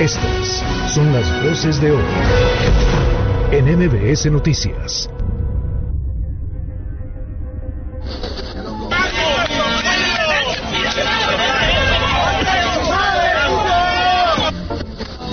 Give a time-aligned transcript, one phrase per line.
[0.00, 2.02] Estas son las voces de hoy
[3.52, 5.08] en MBS Noticias.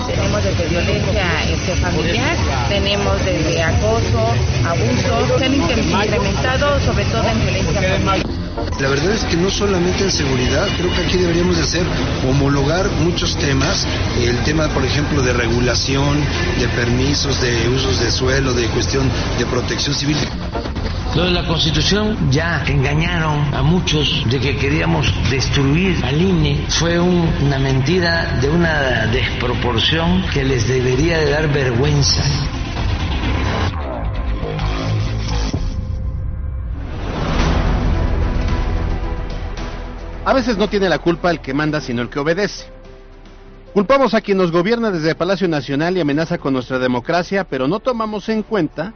[0.06, 2.36] Tenemos desde violencia este, familiar,
[2.68, 4.34] tenemos desde acoso,
[4.64, 8.41] abuso, se han incrementado sobre todo en violencia familiar.
[8.80, 11.86] La verdad es que no solamente en seguridad, creo que aquí deberíamos de hacer
[12.28, 13.86] homologar muchos temas,
[14.20, 16.18] el tema por ejemplo de regulación,
[16.58, 19.08] de permisos, de usos de suelo, de cuestión
[19.38, 20.16] de protección civil.
[21.14, 26.64] Lo de la Constitución ya engañaron a muchos de que queríamos destruir al INE.
[26.68, 32.22] Fue una mentira de una desproporción que les debería de dar vergüenza.
[40.24, 42.66] A veces no tiene la culpa el que manda, sino el que obedece.
[43.74, 47.66] Culpamos a quien nos gobierna desde el Palacio Nacional y amenaza con nuestra democracia, pero
[47.66, 48.94] no tomamos en cuenta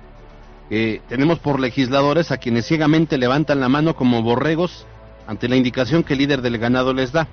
[0.68, 4.86] que tenemos por legisladores a quienes ciegamente levantan la mano como borregos
[5.26, 7.26] ante la indicación que el líder del ganado les da.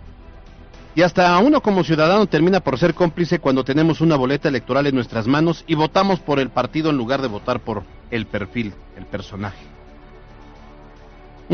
[0.95, 4.95] Y hasta uno como ciudadano termina por ser cómplice cuando tenemos una boleta electoral en
[4.95, 9.05] nuestras manos y votamos por el partido en lugar de votar por el perfil, el
[9.05, 9.72] personaje.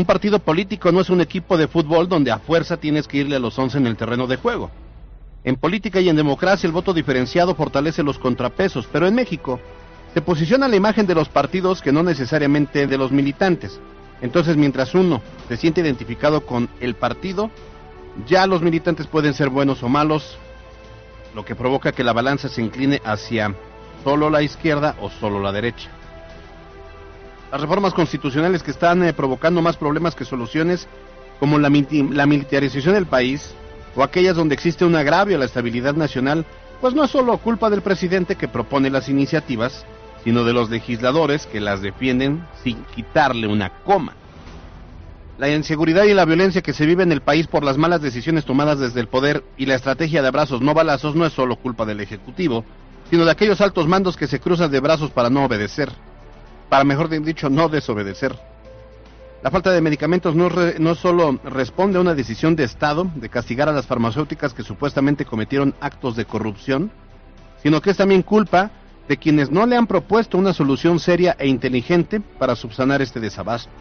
[0.00, 3.36] Un partido político no es un equipo de fútbol donde a fuerza tienes que irle
[3.36, 4.70] a los once en el terreno de juego.
[5.44, 9.60] En política y en democracia el voto diferenciado fortalece los contrapesos, pero en México
[10.14, 13.78] se posiciona la imagen de los partidos que no necesariamente de los militantes.
[14.22, 17.50] Entonces, mientras uno se siente identificado con el partido,
[18.26, 20.38] ya los militantes pueden ser buenos o malos,
[21.34, 23.54] lo que provoca que la balanza se incline hacia
[24.02, 25.90] solo la izquierda o solo la derecha.
[27.52, 30.86] Las reformas constitucionales que están eh, provocando más problemas que soluciones,
[31.40, 33.54] como la, la militarización del país,
[33.96, 36.46] o aquellas donde existe un agravio a la estabilidad nacional,
[36.80, 39.84] pues no es solo culpa del presidente que propone las iniciativas,
[40.22, 44.14] sino de los legisladores que las defienden sin quitarle una coma.
[45.36, 48.44] La inseguridad y la violencia que se vive en el país por las malas decisiones
[48.44, 51.84] tomadas desde el poder y la estrategia de abrazos no balazos no es solo culpa
[51.84, 52.64] del Ejecutivo,
[53.08, 55.90] sino de aquellos altos mandos que se cruzan de brazos para no obedecer
[56.70, 58.38] para mejor dicho, no desobedecer.
[59.42, 63.72] La falta de medicamentos no, solo responde a una decisión de Estado de castigar a
[63.72, 66.90] las farmacéuticas que supuestamente cometieron actos de corrupción,
[67.62, 68.70] sino que es también culpa
[69.08, 73.72] de quienes no le han propuesto una solución seria e inteligente para subsanar este desabasto.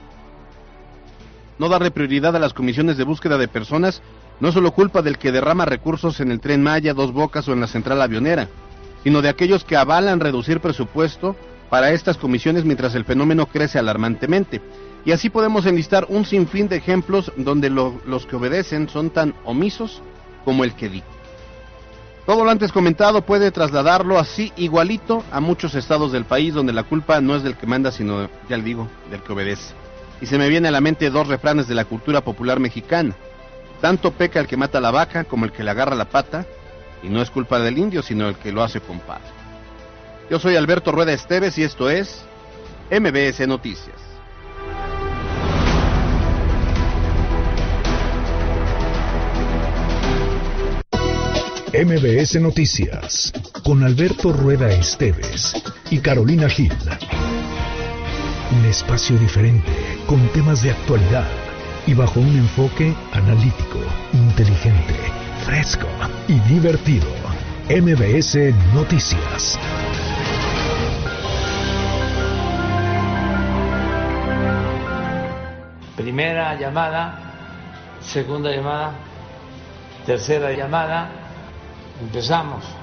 [1.60, 4.02] No darle prioridad a las comisiones de búsqueda de personas
[4.40, 7.60] no solo culpa del que derrama recursos en el tren Maya, Dos Bocas o en
[7.60, 8.48] la central avionera,
[9.04, 11.36] sino de aquellos que avalan reducir presupuesto
[11.70, 14.62] para estas comisiones mientras el fenómeno crece alarmantemente.
[15.06, 20.02] Y así podemos enlistar un sinfín de ejemplos donde los que obedecen son tan omisos
[20.44, 21.04] como el que di.
[22.26, 26.84] Todo lo antes comentado puede trasladarlo así igualito a muchos estados del país donde la
[26.84, 29.74] culpa no es del que manda, sino, ya le digo, del que obedece.
[30.22, 33.16] Y se me viene a la mente dos refranes de la cultura popular mexicana.
[33.82, 36.46] Tanto peca el que mata la vaca como el que le agarra la pata,
[37.02, 39.39] y no es culpa del indio, sino el que lo hace compadre.
[40.30, 42.24] Yo soy Alberto Rueda Esteves y esto es
[42.92, 43.96] MBS Noticias.
[51.74, 55.56] MBS Noticias con Alberto Rueda Esteves
[55.90, 56.74] y Carolina Gil.
[58.52, 59.72] Un espacio diferente
[60.06, 61.28] con temas de actualidad
[61.88, 63.80] y bajo un enfoque analítico,
[64.14, 64.96] inteligente,
[65.44, 65.88] fresco
[66.28, 67.08] y divertido.
[67.68, 69.58] MBS Noticias.
[76.10, 77.20] Primera llamada,
[78.02, 78.94] segunda llamada,
[80.08, 81.08] tercera llamada.
[82.02, 82.79] Empezamos.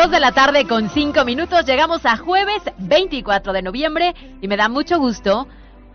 [0.00, 1.66] Dos de la tarde con cinco minutos.
[1.66, 5.46] Llegamos a jueves 24 de noviembre y me da mucho gusto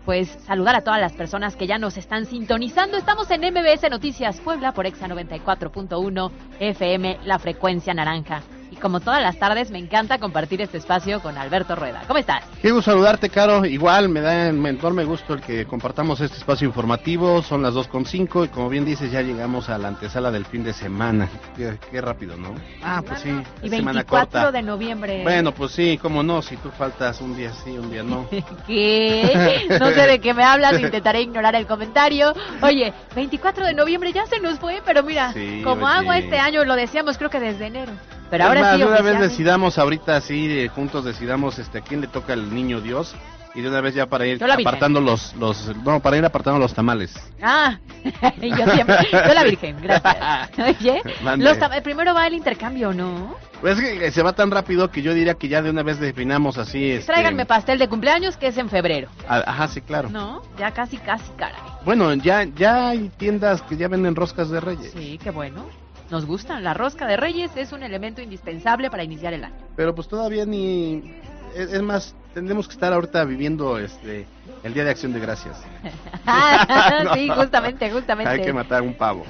[0.04, 2.96] pues saludar a todas las personas que ya nos están sintonizando.
[2.98, 6.30] Estamos en MBS Noticias Puebla por Exa 94.1
[6.60, 8.42] FM, la frecuencia naranja.
[8.76, 12.02] Y como todas las tardes, me encanta compartir este espacio con Alberto Rueda.
[12.06, 12.44] ¿Cómo estás?
[12.62, 13.64] Gusto saludarte, Caro.
[13.64, 17.42] Igual me da enorme gusto el que compartamos este espacio informativo.
[17.42, 20.72] Son las 2.5 y como bien dices, ya llegamos a la antesala del fin de
[20.72, 21.28] semana.
[21.56, 22.54] Qué, qué rápido, ¿no?
[22.82, 23.30] Ah, pues sí.
[23.62, 24.52] Y semana 24 corta.
[24.52, 25.22] de noviembre.
[25.22, 28.28] Bueno, pues sí, cómo no, si tú faltas un día sí, un día no.
[28.66, 29.66] ¿Qué?
[29.80, 32.34] No sé de qué me hablas, intentaré ignorar el comentario.
[32.60, 35.94] Oye, 24 de noviembre ya se nos fue, pero mira, Sí, como oye.
[35.94, 37.92] agua este año, lo decíamos creo que desde enero.
[38.30, 42.00] Pero ahora más, sí, de una vez decidamos ahorita así, juntos decidamos este, a quién
[42.00, 43.14] le toca el niño Dios
[43.56, 46.74] y de una vez ya para ir apartando los, los, no, para ir apartando los
[46.74, 47.14] tamales.
[47.40, 47.78] Ah,
[48.42, 50.50] yo siempre, yo la Virgen, gracias.
[50.58, 51.00] Oye,
[51.38, 53.34] los primero va el intercambio, ¿no?
[53.62, 55.98] Pues es que se va tan rápido que yo diría que ya de una vez
[55.98, 56.90] definamos así.
[56.90, 60.10] Este, Tráiganme pastel de cumpleaños que es en febrero, a- Ajá, sí, claro.
[60.10, 60.42] ¿no?
[60.58, 61.58] Ya casi, casi, caray.
[61.82, 64.92] Bueno, ya, ya hay tiendas que ya venden roscas de reyes.
[64.92, 65.64] Sí, qué bueno.
[66.10, 66.62] Nos gustan.
[66.62, 69.56] La rosca de reyes es un elemento indispensable para iniciar el año.
[69.74, 71.14] Pero pues todavía ni...
[71.54, 74.26] Es, es más, tendremos que estar ahorita viviendo este
[74.62, 75.56] el Día de Acción de Gracias.
[77.04, 77.14] No.
[77.14, 78.32] sí, justamente, justamente.
[78.32, 79.24] Hay que matar un pavo.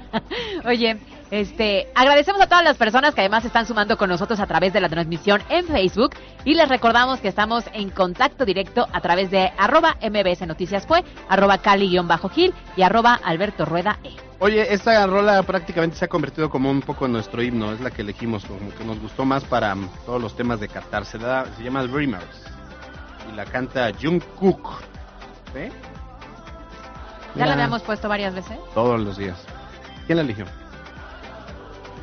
[0.64, 0.98] Oye,
[1.30, 4.80] este, agradecemos a todas las personas que además están sumando con nosotros a través de
[4.80, 6.14] la transmisión en Facebook
[6.44, 11.04] y les recordamos que estamos en contacto directo a través de arroba mbs noticias fue,
[11.28, 14.10] arroba cali-gil y arroba alberto rueda e.
[14.40, 17.90] Oye, esta rola prácticamente se ha convertido como un poco en nuestro himno, es la
[17.90, 21.04] que elegimos, como que nos gustó más para mm, todos los temas de Qatar.
[21.04, 22.44] Se, da, se llama Dreamers
[23.30, 24.80] y la canta Jungkook.
[25.52, 25.72] ¿Sí?
[27.34, 28.56] Ya la habíamos puesto varias veces.
[28.74, 29.36] Todos los días.
[30.06, 30.46] ¿Quién la eligió?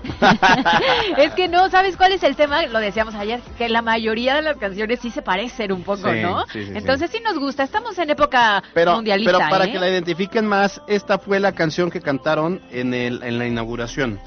[1.18, 2.66] es que no, ¿sabes cuál es el tema?
[2.68, 6.22] Lo decíamos ayer, que la mayoría de las canciones sí se parecen un poco, Sí,
[6.22, 6.46] ¿no?
[6.48, 6.72] sí, sí, sí.
[6.76, 7.20] Entonces sí.
[7.24, 9.72] nos gusta, estamos en época Pero, mundialista, pero para ¿eh?
[9.72, 14.20] que la identifiquen más, esta fue la canción que cantaron en, el, en la inauguración.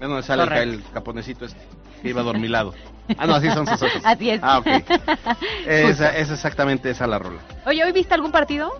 [0.00, 0.70] Es donde sale el, Correcto.
[0.74, 1.60] el japonesito este,
[2.02, 2.74] que iba dormilado.
[3.18, 4.00] Ah, no, así son sus ojos.
[4.04, 4.40] Así es.
[4.42, 4.66] Ah, ok.
[5.66, 7.40] Esa, es exactamente esa la rola.
[7.66, 8.70] Oye, ¿hoy viste algún partido?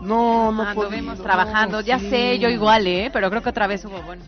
[0.00, 3.08] No, no Ah, Anduvimos trabajando, ya sé, yo igual, ¿eh?
[3.12, 4.22] Pero creo que otra vez hubo, bueno.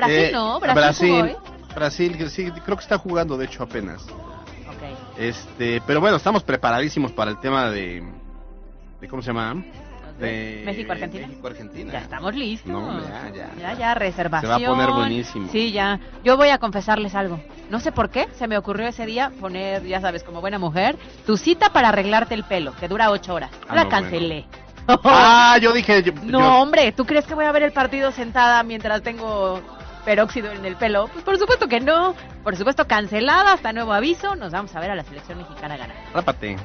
[0.00, 0.60] Brasil, Eh, ¿no?
[0.60, 1.36] Brasil, jugó, ¿eh?
[1.74, 4.02] Brasil, sí, creo que está jugando de hecho apenas.
[4.02, 5.18] Ok.
[5.18, 8.02] Este, pero bueno, estamos preparadísimos para el tema de,
[9.00, 9.62] de ¿cómo se llama?
[10.18, 11.26] De México-Argentina.
[11.28, 11.92] México-Argentina.
[11.94, 12.70] Ya estamos listos.
[12.70, 13.50] No, ya, ya.
[13.58, 14.52] Ya, ya, reservación.
[14.52, 15.48] Se va a poner buenísimo.
[15.50, 15.98] Sí, ya.
[16.22, 17.40] Yo voy a confesarles algo.
[17.70, 20.96] No sé por qué, se me ocurrió ese día poner, ya sabes, como buena mujer,
[21.24, 23.50] tu cita para arreglarte el pelo, que dura ocho horas.
[23.68, 24.44] Ah, la no, cancelé.
[25.04, 28.10] Ah, yo dije, yo- No, yo- hombre, ¿tú crees que voy a ver el partido
[28.10, 29.60] sentada mientras tengo
[30.04, 31.08] peróxido en el pelo?
[31.12, 32.14] Pues por supuesto que no.
[32.42, 34.34] Por supuesto, cancelada, hasta nuevo aviso.
[34.36, 35.96] Nos vamos a ver a la selección mexicana ganar.
[36.14, 36.56] rápate.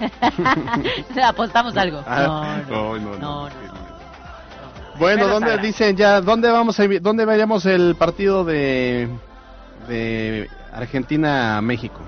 [1.24, 2.02] Apostamos algo.
[2.06, 3.48] Ah, No, no, no, no, no, no.
[3.48, 3.92] no, no.
[4.98, 6.20] Bueno, ¿dónde dicen ya?
[6.20, 9.08] ¿Dónde vamos a, dónde veríamos el partido de
[9.88, 12.00] de Argentina México?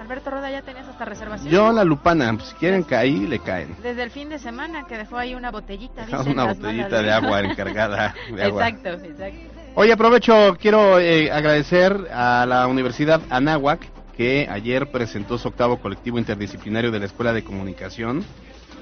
[0.00, 1.52] Alberto Roda, ¿ya tenías hasta reservación?
[1.52, 3.76] Yo la Lupana, pues, si quieren caer, le caen.
[3.82, 6.02] Desde el fin de semana que dejó ahí una botellita.
[6.08, 8.68] Una dicen las botellita de agua encargada de agua.
[8.68, 9.55] Exacto, exacto.
[9.78, 13.86] Oye, aprovecho, quiero eh, agradecer a la Universidad Anáhuac
[14.16, 18.24] que ayer presentó su octavo colectivo interdisciplinario de la Escuela de Comunicación.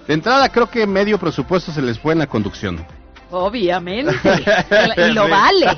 [0.06, 2.86] De entrada creo que medio presupuesto se les fue en la conducción.
[3.34, 4.12] Obviamente.
[4.96, 5.30] y lo Sí.
[5.30, 5.66] vale.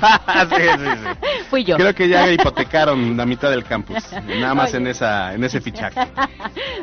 [0.57, 1.29] Sí, sí, sí.
[1.49, 1.77] Fui yo.
[1.77, 3.97] Creo que ya hipotecaron la mitad del campus,
[4.39, 4.77] nada más Oye.
[4.77, 5.99] en esa en ese fichaje.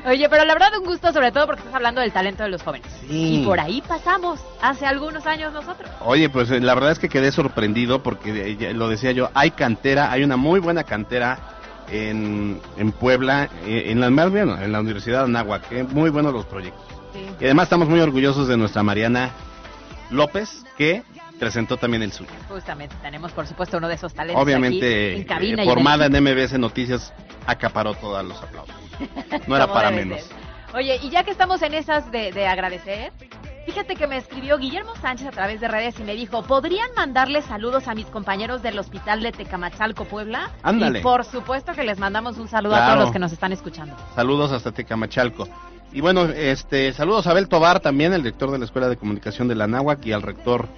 [0.07, 2.63] Oye, pero la verdad un gusto sobre todo porque estás hablando del talento de los
[2.63, 2.87] jóvenes.
[3.09, 3.41] Sí.
[3.41, 5.91] Y por ahí pasamos hace algunos años nosotros.
[6.01, 9.53] Oye, pues eh, la verdad es que quedé sorprendido porque eh, lo decía yo, hay
[9.53, 11.39] cantera, hay una muy buena cantera
[11.91, 16.83] en, en Puebla, eh, en la en la Universidad de Anáhuac, muy buenos los proyectos.
[17.41, 19.31] Y además estamos muy orgullosos de nuestra Mariana
[20.11, 21.03] López, que
[21.39, 22.31] presentó también el suyo.
[22.49, 26.07] Justamente, tenemos por supuesto uno de esos talentos Obviamente, aquí en eh, y en formada
[26.07, 27.13] el- en MBS Noticias,
[27.47, 28.75] acaparó todos los aplausos.
[29.49, 30.21] No era para menos.
[30.23, 30.37] ser.
[30.75, 33.13] Oye, y ya que estamos en esas de, de agradecer,
[33.67, 37.43] fíjate que me escribió Guillermo Sánchez a través de redes y me dijo, ¿podrían mandarle
[37.43, 40.51] saludos a mis compañeros del hospital de Tecamachalco, Puebla?
[40.63, 40.99] Ándale.
[41.01, 43.95] Y por supuesto que les mandamos un saludo a todos los que nos están escuchando.
[44.15, 45.49] Saludos hasta Tecamachalco.
[45.95, 49.47] Y bueno, este, saludos a Abel Tobar también, el director de la Escuela de Comunicación
[49.47, 50.69] de la Náhuac y al rector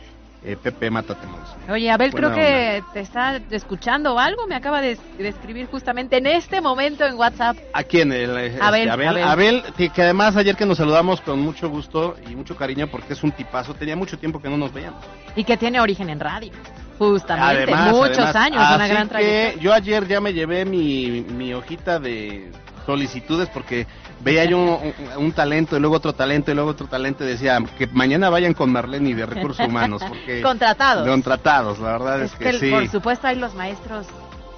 [0.44, 1.56] eh, Pepe Matatemons.
[1.70, 4.46] Oye, Abel, Buena creo que te está escuchando o algo.
[4.46, 7.56] Me acaba de, de escribir justamente en este momento en WhatsApp.
[7.72, 8.12] ¿A quién?
[8.12, 9.24] El, eh, este, Abel, Abel, Abel.
[9.24, 13.14] Abel, que, que además ayer que nos saludamos con mucho gusto y mucho cariño porque
[13.14, 15.02] es un tipazo, tenía mucho tiempo que no nos veíamos.
[15.34, 16.52] Y que tiene origen en radio.
[16.98, 19.62] Justamente, Además, muchos además, años, una gran que trayectoria.
[19.62, 22.50] Yo ayer ya me llevé mi, mi hojita de
[22.86, 23.86] solicitudes porque
[24.20, 24.68] veía yo un,
[25.16, 28.30] un- un talento y luego otro talento y luego otro talento y decía que mañana
[28.30, 31.06] vayan con Marlene de Recursos Humanos porque Contratados.
[31.06, 32.70] contratados, la verdad es, Es que, que, sí.
[32.70, 34.06] por supuesto, hay los maestros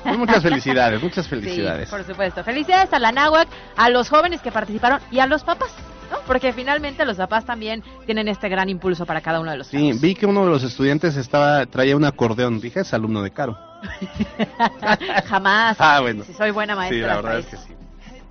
[0.02, 1.88] Pues muchas felicidades, muchas felicidades.
[1.88, 2.44] Sí, por supuesto.
[2.44, 5.70] Felicidades a la náhuac, a los jóvenes que participaron y a los papás.
[6.10, 6.16] ¿no?
[6.26, 9.88] Porque finalmente los papás también tienen este gran impulso para cada uno de los Sí,
[9.88, 10.00] casos.
[10.00, 12.60] vi que uno de los estudiantes estaba traía un acordeón.
[12.60, 13.58] Dije, es alumno de Caro.
[15.26, 15.76] Jamás.
[15.78, 16.24] Ah, bueno.
[16.24, 16.96] Si soy buena maestra.
[16.98, 17.74] Sí, la verdad es que sí.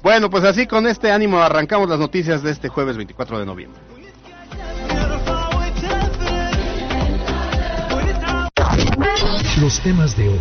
[0.07, 3.81] Bueno, pues así con este ánimo arrancamos las noticias de este jueves 24 de noviembre.
[9.59, 10.39] Los temas de hoy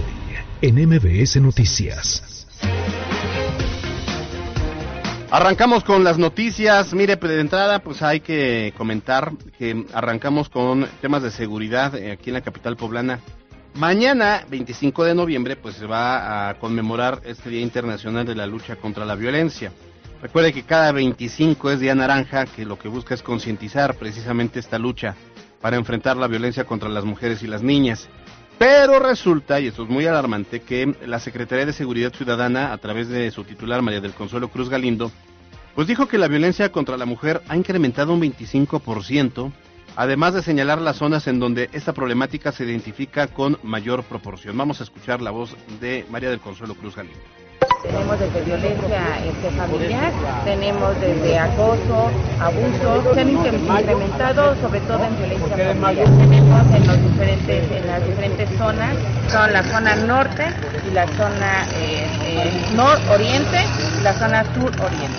[0.63, 2.47] en MBS Noticias.
[5.33, 6.95] Arrancamos con las noticias.
[6.95, 12.13] Mire, pues, de entrada, pues hay que comentar que arrancamos con temas de seguridad eh,
[12.13, 13.19] aquí en la capital poblana.
[13.77, 18.77] Mañana, 25 de noviembre, pues se va a conmemorar este Día Internacional de la Lucha
[18.77, 19.71] contra la Violencia.
[20.23, 24.79] Recuerde que cada 25 es Día Naranja, que lo que busca es concientizar precisamente esta
[24.79, 25.15] lucha
[25.61, 28.09] para enfrentar la violencia contra las mujeres y las niñas.
[28.59, 33.09] Pero resulta, y esto es muy alarmante, que la Secretaría de Seguridad Ciudadana, a través
[33.09, 35.13] de su titular María del Consuelo Cruz Galindo,
[35.75, 39.53] pues dijo que la violencia contra la mujer ha incrementado un 25%,
[39.97, 44.57] además de señalar las zonas en donde esta problemática se identifica con mayor proporción.
[44.57, 47.19] Vamos a escuchar la voz de María del Consuelo Cruz Galindo.
[47.83, 50.13] Tenemos desde violencia este, familiar,
[50.45, 52.11] tenemos desde acoso,
[52.41, 56.07] abuso, se han incre- incrementado sobre todo en violencia familiar.
[56.19, 58.97] Tenemos en, los diferentes, en las diferentes zonas,
[59.31, 60.47] son la zona norte
[60.89, 63.65] y la zona eh, eh, nororiente
[63.99, 65.19] y la zona suroriente.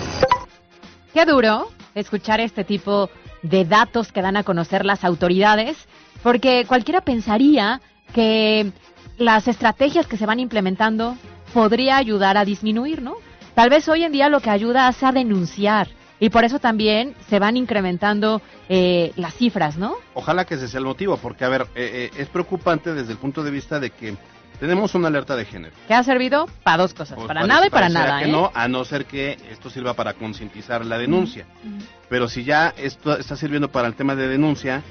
[1.14, 5.76] Qué duro escuchar este tipo de datos que dan a conocer las autoridades,
[6.22, 7.80] porque cualquiera pensaría
[8.12, 8.72] que
[9.16, 11.16] las estrategias que se van implementando
[11.52, 13.16] podría ayudar a disminuir, ¿no?
[13.54, 15.88] Tal vez hoy en día lo que ayuda es a denunciar
[16.20, 19.94] y por eso también se van incrementando eh, las cifras, ¿no?
[20.14, 23.18] Ojalá que ese sea el motivo, porque, a ver, eh, eh, es preocupante desde el
[23.18, 24.16] punto de vista de que
[24.58, 25.74] tenemos una alerta de género.
[25.86, 28.32] Que ha servido para dos cosas, Pues para nada y para nada, que ¿eh?
[28.32, 31.46] no, a no ser que esto sirva para concientizar la denuncia.
[32.08, 34.82] Pero si ya esto está sirviendo para el tema de denuncia,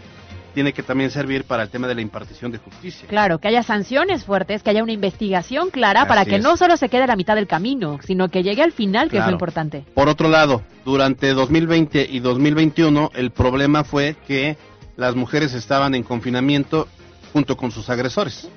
[0.54, 3.08] tiene que también servir para el tema de la impartición de justicia.
[3.08, 6.44] Claro, que haya sanciones fuertes, que haya una investigación clara para que es.
[6.44, 9.20] no solo se quede a la mitad del camino, sino que llegue al final, que
[9.20, 9.86] es lo importante.
[9.94, 14.58] Por otro lado, durante 2020 y 2021, el problema fue que
[14.96, 16.88] las mujeres estaban en confinamiento
[17.34, 18.50] junto con sus agresores,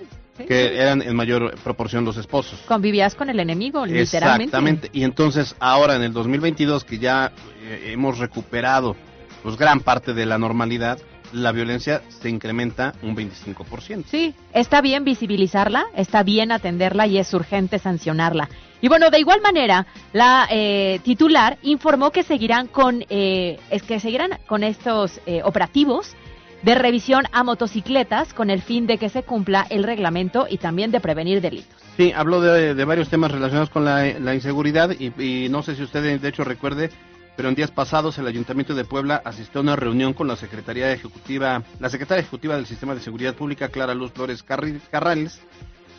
[0.47, 2.61] que eran en mayor proporción los esposos.
[2.67, 4.45] Convivías con el enemigo, literalmente.
[4.45, 4.91] Exactamente.
[4.93, 7.33] Y entonces ahora en el 2022 que ya
[7.63, 8.97] eh, hemos recuperado
[9.43, 10.99] pues gran parte de la normalidad,
[11.33, 14.05] la violencia se incrementa un 25%.
[14.07, 18.49] Sí, está bien visibilizarla, está bien atenderla y es urgente sancionarla.
[18.83, 24.01] Y bueno, de igual manera, la eh, titular informó que seguirán con, eh, es que
[24.01, 26.17] seguirán con estos eh, operativos
[26.63, 30.91] de revisión a motocicletas con el fin de que se cumpla el reglamento y también
[30.91, 31.81] de prevenir delitos.
[31.97, 36.29] Sí, habló de, varios temas relacionados con la, inseguridad y, no sé si usted de
[36.29, 36.91] hecho recuerde,
[37.37, 40.93] pero en días pasados el Ayuntamiento de Puebla asistió a una reunión con la Secretaría
[40.93, 45.41] Ejecutiva, la Secretaria Ejecutiva del Sistema de Seguridad Pública, Clara Luz Flores Carrales,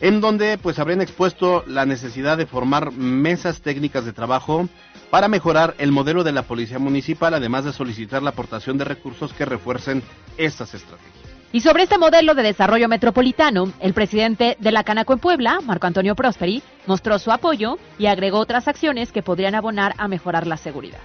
[0.00, 4.68] en donde pues habrían expuesto la necesidad de formar mesas técnicas de trabajo
[5.12, 9.34] para mejorar el modelo de la Policía Municipal, además de solicitar la aportación de recursos
[9.34, 10.02] que refuercen
[10.38, 11.12] estas estrategias.
[11.52, 15.86] Y sobre este modelo de desarrollo metropolitano, el presidente de la Canaco en Puebla, Marco
[15.86, 20.56] Antonio Prosperi, mostró su apoyo y agregó otras acciones que podrían abonar a mejorar la
[20.56, 21.00] seguridad.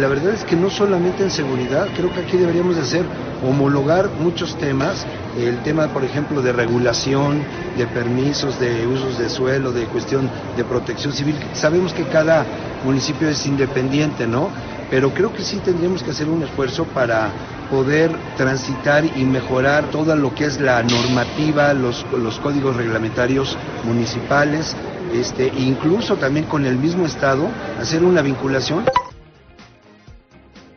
[0.00, 3.04] La verdad es que no solamente en seguridad, creo que aquí deberíamos de hacer
[3.42, 7.44] homologar muchos temas, el tema por ejemplo de regulación,
[7.76, 11.36] de permisos, de usos de suelo, de cuestión de protección civil.
[11.52, 12.46] Sabemos que cada
[12.82, 14.48] municipio es independiente, ¿no?
[14.90, 17.28] Pero creo que sí tendríamos que hacer un esfuerzo para
[17.70, 24.74] poder transitar y mejorar todo lo que es la normativa, los, los códigos reglamentarios municipales,
[25.12, 27.48] este, incluso también con el mismo Estado,
[27.78, 28.84] hacer una vinculación.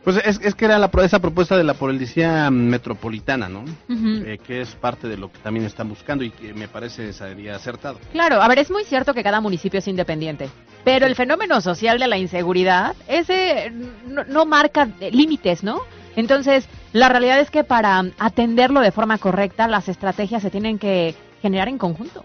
[0.04, 3.64] Pues es, es que era la, esa propuesta de la policía metropolitana, ¿no?
[3.88, 7.56] Eh, que es parte de lo que también están buscando y que me parece sería
[7.56, 7.98] acertado.
[8.12, 10.50] Claro, a ver, es muy cierto que cada municipio es independiente,
[10.84, 13.72] pero el fenómeno social de la inseguridad, ese
[14.06, 15.80] no, no marca límites, ¿no?
[16.16, 21.14] Entonces, la realidad es que para atenderlo de forma correcta, las estrategias se tienen que
[21.40, 22.22] generar en conjunto.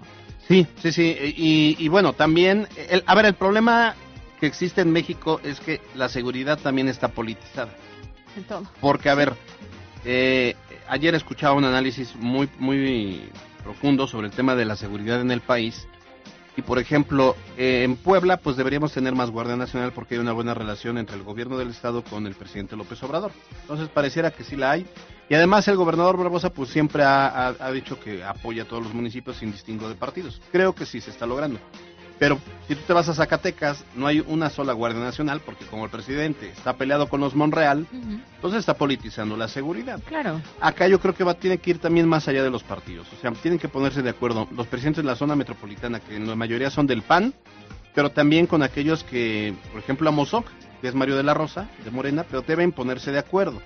[0.47, 1.15] Sí, sí, sí.
[1.37, 3.95] Y, y bueno, también, el, a ver, el problema
[4.39, 7.73] que existe en México es que la seguridad también está politizada.
[8.35, 8.63] En todo.
[8.79, 9.33] Porque, a ver,
[10.05, 10.55] eh,
[10.87, 13.29] ayer escuchaba un análisis muy, muy
[13.63, 15.87] profundo sobre el tema de la seguridad en el país.
[16.57, 20.33] Y, por ejemplo, eh, en Puebla, pues deberíamos tener más Guardia Nacional porque hay una
[20.33, 23.31] buena relación entre el gobierno del Estado con el presidente López Obrador.
[23.61, 24.85] Entonces, pareciera que sí la hay.
[25.29, 28.83] Y además el gobernador Barbosa pues siempre ha, ha- ha dicho que apoya a todos
[28.83, 30.41] los municipios sin distingo de partidos.
[30.51, 31.59] Creo que sí se está logrando.
[32.19, 35.85] Pero si tú te vas a Zacatecas, no hay una sola Guardia Nacional porque como
[35.85, 40.01] el presidente está peleado con los Monreal, entonces está politizando la seguridad.
[40.05, 40.41] Claro.
[40.59, 43.07] Acá yo creo que va, tiene que ir también más allá de los partidos.
[43.13, 46.27] O sea, tienen que ponerse de acuerdo los presidentes de la zona metropolitana, que en
[46.27, 47.33] la mayoría son del PAN,
[47.95, 50.45] pero también con aquellos que, por ejemplo, a Mozoc,
[50.81, 53.61] que es Mario de la Rosa, de Morena, pero deben ponerse de acuerdo.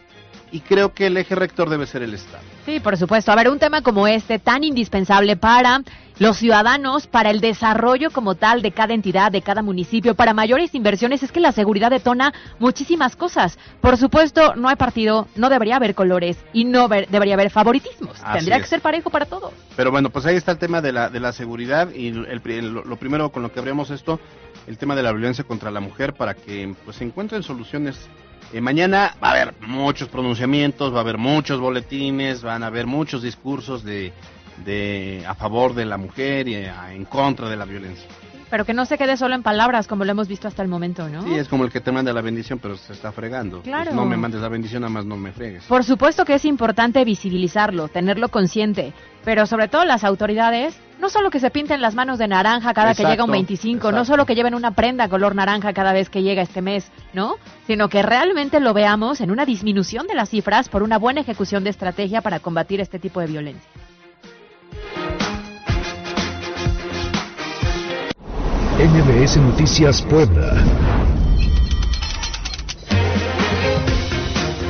[0.52, 2.44] Y creo que el eje rector debe ser el Estado.
[2.66, 3.32] Sí, por supuesto.
[3.32, 5.82] A ver, un tema como este, tan indispensable para
[6.20, 10.76] los ciudadanos, para el desarrollo como tal de cada entidad, de cada municipio, para mayores
[10.76, 13.58] inversiones, es que la seguridad detona muchísimas cosas.
[13.82, 18.18] Por supuesto, no hay partido, no debería haber colores y no ver- debería haber favoritismos.
[18.24, 18.62] Así Tendría es.
[18.62, 19.54] que ser parejo para todos.
[19.76, 22.74] Pero bueno, pues ahí está el tema de la, de la seguridad y el, el-
[22.74, 24.20] lo primero con lo que abrimos esto,
[24.68, 28.08] el tema de la violencia contra la mujer para que pues se encuentren soluciones.
[28.54, 32.86] Eh, mañana va a haber muchos pronunciamientos, va a haber muchos boletines, van a haber
[32.86, 34.14] muchos discursos de,
[34.66, 38.08] de a favor de la mujer y a- en contra de la violencia.
[38.54, 41.10] Pero que no se quede solo en palabras, como lo hemos visto hasta el momento,
[41.10, 41.24] ¿no?
[41.24, 43.62] Sí, es como el que te manda la bendición, pero se está fregando.
[43.62, 43.96] Pues Claro.
[43.96, 45.64] no me mandes la bendición, nada más no me fregues.
[45.64, 48.94] Por supuesto que es importante visibilizarlo, tenerlo consciente,
[49.26, 52.94] pero sobre todo las autoridades, no solo que se pinten las manos de naranja cada
[52.94, 56.22] que llega un 25, no solo que lleven una prenda color naranja cada vez que
[56.22, 57.38] llega este mes, ¿no?
[57.66, 61.64] Sino que realmente lo veamos en una disminución de las cifras por una buena ejecución
[61.64, 63.68] de estrategia para combatir este tipo de violencia.
[68.80, 70.52] MBS Noticias Puebla.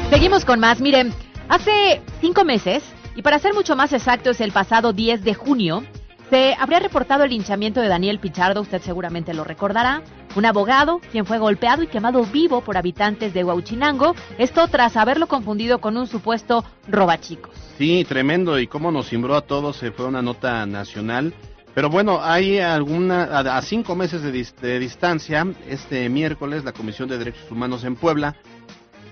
[0.10, 0.82] Seguimos con más.
[0.82, 1.14] Miren,
[1.48, 2.84] hace cinco meses,
[3.16, 5.84] y para ser mucho más exactos, el pasado 10 de junio,
[6.30, 10.02] se habría reportado el linchamiento de Daniel Pichardo, usted seguramente lo recordará,
[10.36, 15.28] un abogado quien fue golpeado y quemado vivo por habitantes de Huauchinango, esto tras haberlo
[15.28, 17.56] confundido con un supuesto robachicos.
[17.78, 18.60] Sí, tremendo.
[18.60, 19.78] Y cómo nos cimbró a todos.
[19.78, 21.34] Se fue una nota nacional.
[21.74, 23.24] Pero bueno, hay alguna.
[23.24, 28.36] A, cinco meses de distancia, este miércoles, la Comisión de Derechos Humanos en Puebla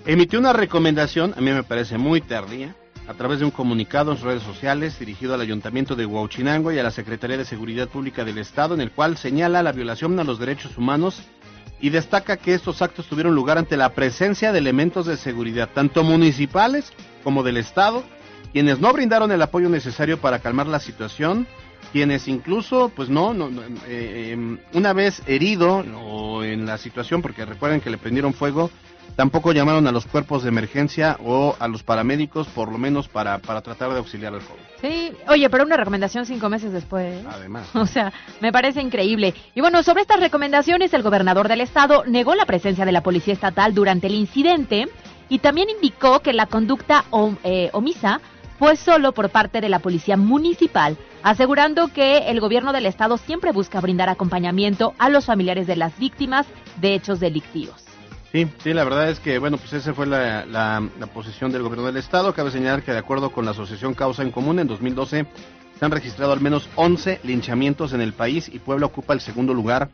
[0.06, 2.76] emitió una recomendación, a mí me parece muy tardía,
[3.08, 6.80] a través de un comunicado en sus redes sociales dirigido al Ayuntamiento de Huauchinango y
[6.80, 10.24] a la Secretaría de Seguridad Pública del Estado, en el cual señala la violación a
[10.24, 11.22] los derechos humanos
[11.80, 16.04] y destaca que estos actos tuvieron lugar ante la presencia de elementos de seguridad, tanto
[16.04, 18.04] municipales como del Estado,
[18.54, 21.48] quienes no brindaron el apoyo necesario para calmar la situación,
[21.92, 27.46] quienes incluso, pues no, no, eh, eh, una vez herido o en la situación, porque
[27.46, 28.70] recuerden que le prendieron fuego,
[29.16, 33.40] tampoco llamaron a los cuerpos de emergencia o a los paramédicos, por lo menos para,
[33.40, 34.64] para tratar de auxiliar al joven.
[34.80, 37.24] Sí, oye, pero una recomendación cinco meses después.
[37.30, 37.68] Además.
[37.76, 39.34] O sea, me parece increíble.
[39.54, 43.34] Y bueno, sobre estas recomendaciones, el gobernador del estado negó la presencia de la policía
[43.34, 44.88] estatal durante el incidente
[45.30, 48.22] y también indicó que la conducta om- eh, omisa
[48.60, 53.52] fue solo por parte de la policía municipal, asegurando que el gobierno del estado siempre
[53.52, 56.46] busca brindar acompañamiento a los familiares de las víctimas
[56.80, 57.76] de hechos delictivos.
[58.32, 61.64] Sí, sí, la verdad es que, bueno, pues esa fue la, la, la posición del
[61.64, 62.34] gobierno del Estado.
[62.34, 65.26] Cabe señalar que, de acuerdo con la Asociación Causa en Común, en 2012
[65.78, 69.54] se han registrado al menos 11 linchamientos en el país y Puebla ocupa el segundo
[69.54, 69.90] lugar,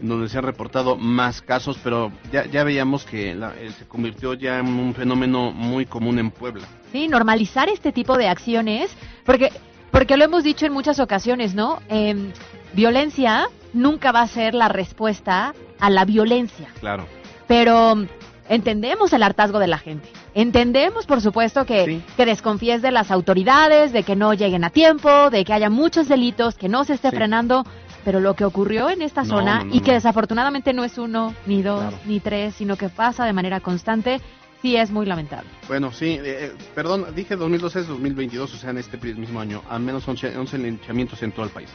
[0.00, 3.86] en donde se han reportado más casos, pero ya, ya veíamos que la- eh, se
[3.86, 6.66] convirtió ya en un fenómeno muy común en Puebla.
[6.92, 8.90] Sí, normalizar este tipo de acciones,
[9.24, 9.50] porque,
[9.90, 11.80] porque lo hemos dicho en muchas ocasiones, ¿no?
[11.88, 12.32] Em,
[12.72, 17.06] violencia nunca va a ser la respuesta a la violencia, Claro.
[17.46, 18.06] pero mm,
[18.48, 20.08] entendemos el hartazgo de la gente.
[20.34, 22.02] Entendemos, por supuesto, que, Sí.
[22.16, 26.08] que desconfíes de las autoridades, de que no lleguen a tiempo, de que haya muchos
[26.08, 27.16] delitos, que no se esté Sí.
[27.16, 27.64] frenando.
[28.02, 30.96] Pero lo que ocurrió en esta No, zona, no, no, y que desafortunadamente no es
[30.96, 31.96] uno, ni dos, Claro.
[32.06, 34.22] ni tres, sino que pasa de manera constante,
[34.62, 35.48] sí es muy lamentable.
[35.68, 39.62] Bueno, sí, eh, eh, perdón, dije 2012 es 2022, o sea, en este mismo año,
[39.68, 41.68] al menos 11, 11 linchamientos en todo el país.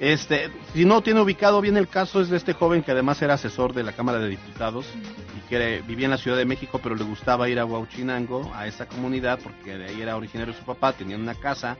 [0.00, 3.34] Este, si no tiene ubicado bien el caso, es de este joven que además era
[3.34, 4.86] asesor de la Cámara de Diputados
[5.36, 8.66] y que vivía en la Ciudad de México, pero le gustaba ir a Huauchinango, a
[8.66, 11.76] esa comunidad, porque de ahí era originario su papá, tenía una casa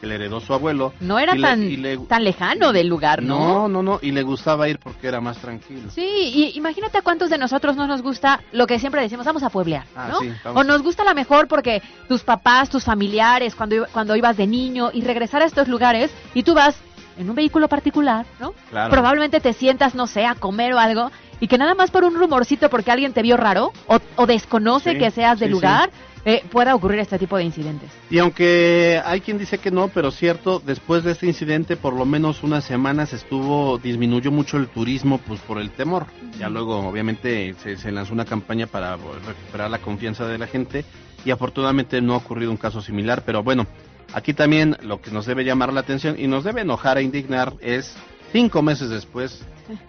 [0.00, 0.92] que le heredó su abuelo.
[1.00, 3.38] No era le- tan, le- tan lejano del lugar, ¿no?
[3.38, 5.90] No, no, no, y le gustaba ir porque era más tranquilo.
[5.90, 9.42] Sí, y imagínate a cuántos de nosotros no nos gusta lo que siempre decimos, vamos
[9.42, 10.20] a pueblear, Ah, ¿no?
[10.20, 10.30] sí.
[10.54, 14.46] O nos gusta a lo mejor porque tus papás, tus familiares, cuando, cuando ibas de
[14.46, 16.76] niño y regresar a estos lugares y tú vas
[17.16, 18.54] en un vehículo particular, ¿no?
[18.70, 18.90] Claro.
[18.90, 22.14] Probablemente te sientas, no sé, a comer o algo y que nada más por un
[22.14, 25.90] rumorcito porque alguien te vio raro o, o desconoce Sí, que seas del sí, lugar,
[26.24, 27.90] eh, pueda ocurrir este tipo de incidentes.
[28.10, 32.04] Y aunque hay quien dice que no, pero cierto, después de este incidente, por lo
[32.04, 36.06] menos unas semanas estuvo, disminuyó mucho el turismo, pues por el temor.
[36.38, 40.84] Ya luego, obviamente, se, se lanzó una campaña para recuperar la confianza de la gente
[41.24, 43.66] y afortunadamente no ha ocurrido un caso similar, pero bueno,
[44.12, 47.54] aquí también lo que nos debe llamar la atención y nos debe enojar e indignar
[47.60, 47.96] es
[48.34, 49.44] cinco meses después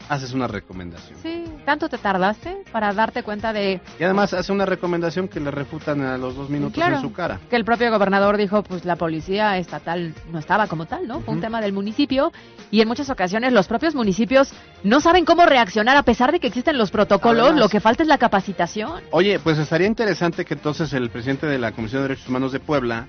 [0.08, 1.18] haces una recomendación.
[1.22, 3.82] Sí, ¿tanto te tardaste para darte cuenta de...
[4.00, 7.12] Y además hace una recomendación que le refutan a los dos minutos Claro, en su
[7.12, 7.40] cara.
[7.50, 11.22] Que el propio gobernador dijo, pues la policía estatal no estaba como tal, ¿no?
[11.22, 12.32] Fue un tema del municipio
[12.70, 14.54] y en muchas ocasiones los propios municipios
[14.84, 18.04] no saben cómo reaccionar a pesar de que existen los protocolos, Además- lo que falta
[18.04, 19.02] es la capacitación.
[19.10, 22.60] Oye, pues estaría interesante que entonces el presidente de la Comisión de Derechos Humanos de
[22.60, 23.08] Puebla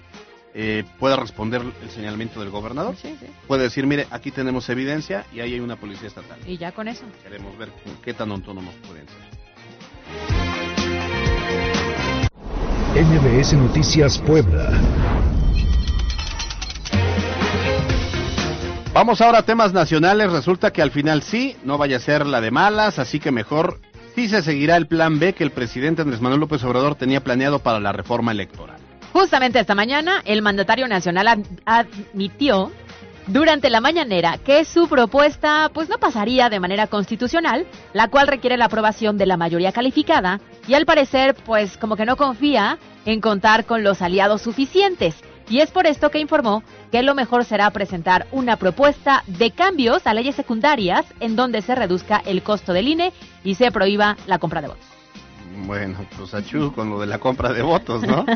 [0.58, 2.96] eh, pueda responder el señalamiento del gobernador.
[2.96, 3.26] Sí, sí.
[3.46, 6.38] Puede decir, mire, aquí tenemos evidencia y ahí hay una policía estatal.
[6.46, 7.04] Y ya con eso.
[7.22, 7.68] Queremos ver
[8.02, 9.36] qué tan autónomos pueden ser.
[13.04, 14.80] MBS Noticias Puebla.
[18.94, 20.32] Vamos ahora a temas nacionales.
[20.32, 23.78] Resulta que al final sí, no vaya a ser la de malas, así que mejor
[24.14, 27.58] sí se seguirá el plan B que el presidente Andrés Manuel López Obrador tenía planeado
[27.58, 28.85] para la reforma electoral.
[29.16, 32.70] Justamente esta mañana, el mandatario nacional ad- admitió
[33.28, 38.58] durante la mañanera que su propuesta pues no pasaría de manera constitucional, la cual requiere
[38.58, 42.76] la aprobación de la mayoría calificada y al parecer pues como que no confía
[43.06, 45.14] en contar con los aliados suficientes.
[45.48, 50.06] Y es por esto que informó que lo mejor será presentar una propuesta de cambios
[50.06, 54.38] a leyes secundarias en donde se reduzca el costo del INE y se prohíba la
[54.38, 54.95] compra de votos.
[55.64, 58.26] Bueno, pues achú con lo de la compra de votos, ¿no?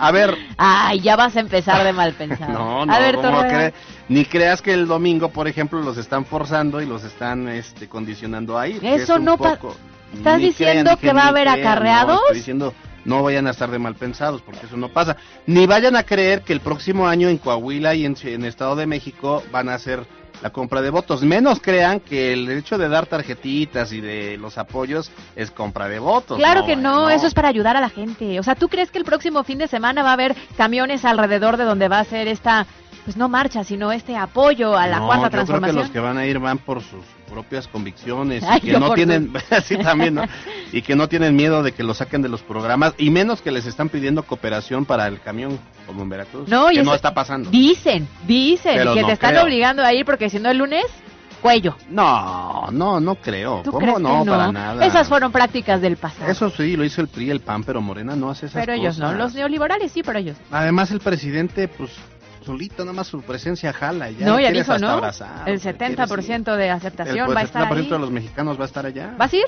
[0.00, 2.52] A ver, Ay, ya vas a empezar de mal pensado.
[2.52, 3.72] no, no, a
[4.08, 8.58] ni creas que el domingo, por ejemplo, los están forzando y los están este, condicionando
[8.58, 8.78] ahí.
[8.82, 9.76] Eso es no poco-
[10.14, 12.14] ¿Estás ni diciendo crean, que va a haber crean, acarreados?
[12.14, 15.16] No, estoy diciendo, no vayan a estar de mal pensados, porque eso no pasa.
[15.46, 18.86] Ni vayan a creer que el próximo año en Coahuila y en, en Estado de
[18.86, 20.06] México van a hacer
[20.42, 21.22] la compra de votos.
[21.22, 25.98] Menos crean que el hecho de dar tarjetitas y de los apoyos es compra de
[25.98, 26.38] votos.
[26.38, 28.38] Claro que no, no, eso es para ayudar a la gente.
[28.38, 31.56] O sea, ¿tú crees que el próximo fin de semana va a haber camiones alrededor
[31.56, 32.66] de donde va a ser esta,
[33.04, 35.76] pues no marcha, sino este apoyo a la No, cuarta yo creo que transformación?
[35.76, 39.32] los que van a ir van por sus propias convicciones Ay, y que no tienen
[39.64, 40.22] sí también ¿no?
[40.72, 43.50] y que no tienen miedo de que lo saquen de los programas y menos que
[43.50, 47.14] les están pidiendo cooperación para el camión como en Veracruz No, y que no está
[47.14, 49.44] pasando Dicen, dicen Pero que no te están creo.
[49.44, 50.84] obligando a ir porque si no el lunes,
[51.40, 51.76] cuello.
[51.90, 54.32] no no no creo ¿Tú cómo crees no, que no?
[54.32, 56.30] para nada Esas fueron prácticas del pasado.
[56.30, 58.98] eso sí lo hizo el PRI el PAN pero Morena no hace esas pero ellos
[58.98, 60.36] no, los neoliberales sí, pero ellos.
[60.50, 61.90] además el presidente pues
[62.44, 64.88] solito nada más su presencia jala ya no, ya dijo, ¿no?
[64.88, 67.88] abrazar, el o sea, 70% de el aceptación pues, va a estar 70% ahí.
[67.88, 69.44] de los mexicanos va a estar allá ¿Vas a ir?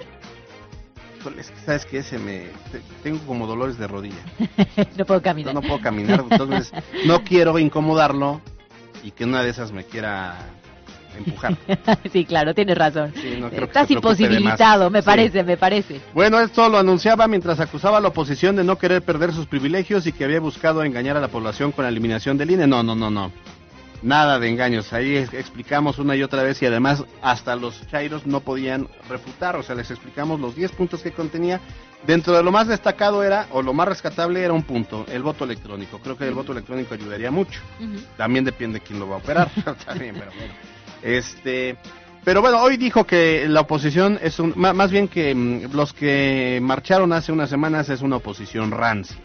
[1.19, 4.23] Híjole, es que sabes que ese me te- tengo como dolores de rodilla
[4.97, 5.55] no puedo caminar.
[5.55, 6.73] No puedo caminar, entonces
[7.07, 8.41] no quiero incomodarlo
[9.03, 10.37] y que una de esas me quiera
[11.17, 11.57] empujar.
[12.13, 13.13] sí, claro, tienes razón.
[13.17, 15.07] Sí, no Estás se imposibilitado, me Sí.
[15.07, 16.01] parece, me parece.
[16.15, 20.07] Bueno, esto lo anunciaba mientras acusaba a la oposición de no querer perder sus privilegios
[20.07, 22.67] y que había buscado engañar a la población con la eliminación del INE.
[22.69, 23.33] No, no, no, no.
[24.03, 24.93] Nada de engaños.
[24.93, 29.57] Ahí es- explicamos una y otra vez y además hasta los chairos no podían refutar.
[29.57, 31.61] O sea, les explicamos los 10 puntos que contenía.
[32.07, 35.45] Dentro de lo más destacado era, o lo más rescatable era un punto, el voto
[35.45, 35.99] electrónico.
[35.99, 37.61] Creo que el voto electrónico ayudaría mucho.
[38.17, 39.51] También depende quién lo va a operar.
[39.99, 40.55] Bien, pero bueno.
[41.03, 41.77] Este,
[42.25, 46.61] pero bueno, hoy dijo que la oposición es un, más bien que mm, los que
[46.63, 49.17] marcharon hace unas semanas es una oposición rancia.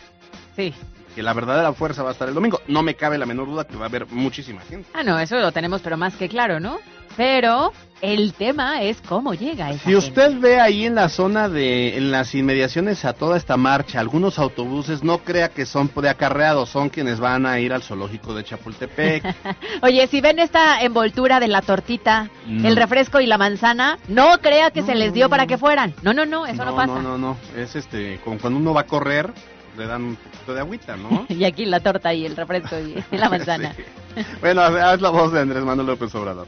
[0.55, 0.73] Sí.
[1.15, 2.61] Que la verdadera fuerza va a estar el domingo.
[2.67, 4.89] No me cabe la menor duda que va a haber muchísima gente.
[4.93, 6.79] Ah, no, eso lo tenemos, pero más que claro, ¿no?
[7.15, 7.71] Pero
[8.01, 10.39] el tema es cómo llega esa Si usted gente.
[10.47, 15.03] ve ahí en la zona de, en las inmediaciones a toda esta marcha, algunos autobuses,
[15.03, 19.23] no crea que son de acarreados, son quienes van a ir al zoológico de Chapultepec.
[19.83, 22.67] Oye, si ven esta envoltura de la tortita, No.
[22.67, 25.93] el refresco y la manzana, no crea que se les dio no, para que fueran.
[26.01, 26.87] No, no, no, eso no, pasa.
[26.95, 27.37] No, no, no.
[27.55, 29.31] Es este, como cuando uno va a correr,
[29.77, 31.25] le dan un poquito de agüita, ¿no?
[31.29, 33.73] Y aquí la torta y el refresco y la manzana.
[33.75, 34.21] Sí.
[34.41, 36.47] Bueno, haz la voz de Andrés Manuel López Obrador.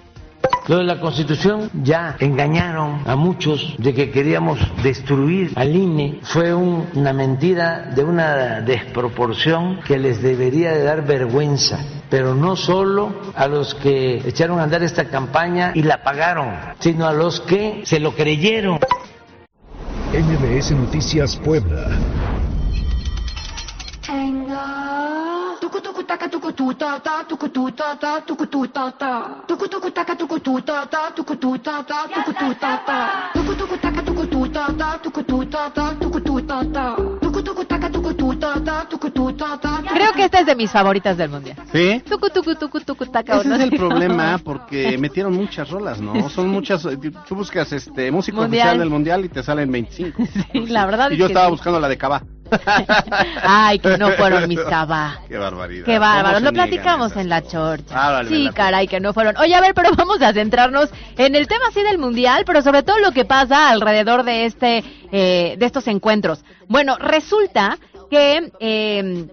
[0.68, 6.20] Lo de la Constitución ya engañaron a muchos de que queríamos destruir al INE.
[6.24, 11.80] Fue un- una mentira de una desproporción que les debería de dar vergüenza.
[12.10, 17.06] Pero no solo a los que echaron a andar esta campaña y la pagaron, sino
[17.06, 18.80] a los que se lo creyeron.
[20.14, 21.90] MBS Noticias Puebla.
[39.94, 41.58] Creo que esta es de mis favoritas del mundial.
[41.72, 42.02] ¿Sí?
[42.10, 43.56] Tucu, tucu, tucu, tucu, taca, Ese ¿no?
[43.56, 46.30] es el problema porque metieron muchas rolas, ¿no?
[46.30, 46.86] Son muchas.
[46.86, 48.62] eh, Tú buscas este música Mundial.
[48.68, 50.24] oficial del mundial y te salen 25.
[50.52, 51.52] Sí, la verdad Y es yo que estaba sí.
[51.52, 52.22] buscando la de Cava.
[53.44, 55.20] Ay, que no fueron mis cabas.
[55.28, 55.86] Qué barbaridad.
[55.86, 57.96] Qué bárbaro, ¿Cómo se lo platicamos en la chorcha.
[57.96, 59.38] Ah, vale, sí, la- caray, que no fueron.
[59.38, 62.84] Oye, a ver, pero vamos a centrarnos en el tema sí del mundial, pero sobre
[62.84, 66.44] todo lo que pasa alrededor de este, eh, de estos encuentros.
[66.68, 67.78] Bueno, resulta
[68.10, 69.28] que eh,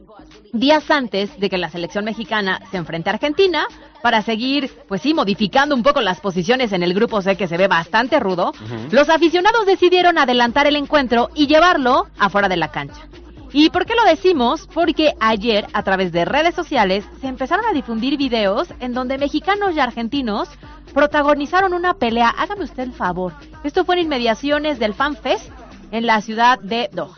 [0.53, 3.67] días antes de que la selección mexicana se enfrente a Argentina
[4.03, 7.57] para seguir, pues sí, modificando un poco las posiciones en el grupo C que se
[7.57, 8.53] ve bastante rudo,
[8.91, 13.09] los aficionados decidieron adelantar el encuentro y llevarlo afuera de la cancha.
[13.55, 14.67] ¿Y por qué lo decimos?
[14.73, 19.75] Porque ayer, a través de redes sociales, se empezaron a difundir videos en donde mexicanos
[19.75, 20.49] y argentinos
[20.95, 22.31] protagonizaron una pelea.
[22.31, 23.35] Hágame usted el favor.
[23.63, 25.51] Esto fue en inmediaciones del Fan Fest
[25.91, 27.15] en la ciudad de Doha.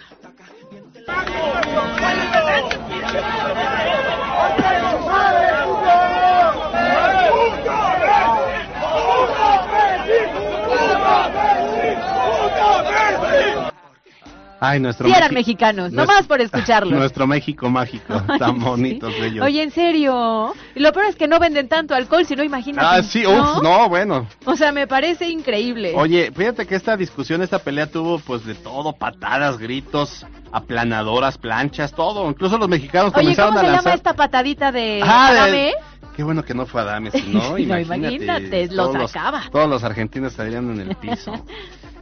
[14.67, 16.93] Ay, nuestro Sí eran mexicanos, nuestro- nomás por escucharlos.
[16.99, 19.23] Nuestro México mágico, tan bonitos Sí.
[19.23, 19.45] ellos.
[19.45, 20.53] Oye, en serio.
[20.75, 22.87] Y lo peor es que no venden tanto alcohol, si no imagínate.
[22.89, 24.27] ah, sí, uff, no, bueno.
[24.45, 25.93] O sea, me parece increíble.
[25.97, 31.93] Oye, fíjate que esta discusión, esta pelea tuvo pues de todo, patadas, gritos, aplanadoras, planchas,
[31.93, 32.29] todo.
[32.29, 35.73] Incluso los mexicanos Oye, comenzaron ¿cómo a se llama esta patadita de Ah, de- Adame?
[36.17, 37.83] Qué bueno que no fue Adame, si no, No, imagínate.
[38.15, 39.43] imagínate, lo todos sacaba.
[39.51, 41.33] todos los argentinos estarían en el piso.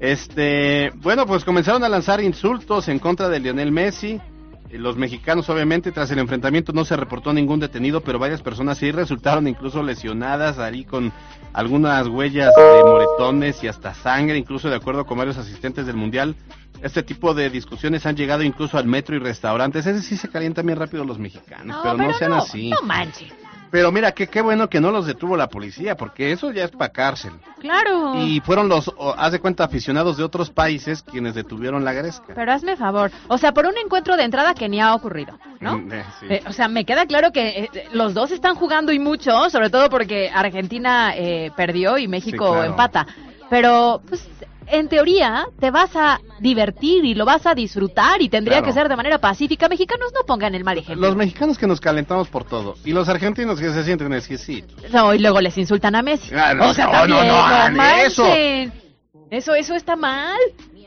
[0.03, 4.21] Este, bueno, pues comenzaron a lanzar insultos en contra de Lionel Messi.
[4.69, 8.79] Eh, Los mexicanos, obviamente, tras el enfrentamiento no se reportó ningún detenido, pero varias personas
[8.79, 11.13] sí resultaron incluso lesionadas ahí con
[11.53, 16.35] algunas huellas de moretones y hasta sangre, incluso de acuerdo con varios asistentes del Mundial.
[16.83, 19.87] Este tipo de discusiones han llegado incluso al metro y restaurantes.
[19.87, 22.71] Ese sí se calientan bien rápido los mexicanos, pero, no sean así.
[22.71, 23.33] No manches.
[23.73, 26.93] Pero mira, qué bueno que no los detuvo la policía, porque eso ya es para
[26.93, 27.33] cárcel.
[27.59, 28.23] Claro.
[28.23, 32.35] Y fueron los, o, haz de cuenta, aficionados de otros países quienes detuvieron la gresca.
[32.35, 33.11] Pero hazme favor.
[33.29, 35.79] O sea, por un encuentro de entrada que ni ha ocurrido, ¿no?
[35.79, 36.27] Mm, eh, sí.
[36.29, 39.71] Eh, o sea, me queda claro que eh, los dos están jugando y mucho, sobre
[39.71, 42.65] todo porque Argentina eh, perdió y México Sí, claro.
[42.65, 43.07] empata.
[43.49, 44.29] Pero, pues,
[44.67, 48.67] en teoría, te vas a divertir y lo vas a disfrutar y tendría Claro.
[48.67, 49.69] que ser de manera pacífica.
[49.69, 51.07] Mexicanos no pongan el mal ejemplo.
[51.07, 54.91] Los mexicanos que nos calentamos por todo y los argentinos que se sienten exquisitos.
[54.93, 56.35] No, y luego les insultan a Messi.
[56.35, 58.25] Ah, no, o sea, no, también, no, no hagan eso.
[59.31, 60.37] Eso, eso está mal.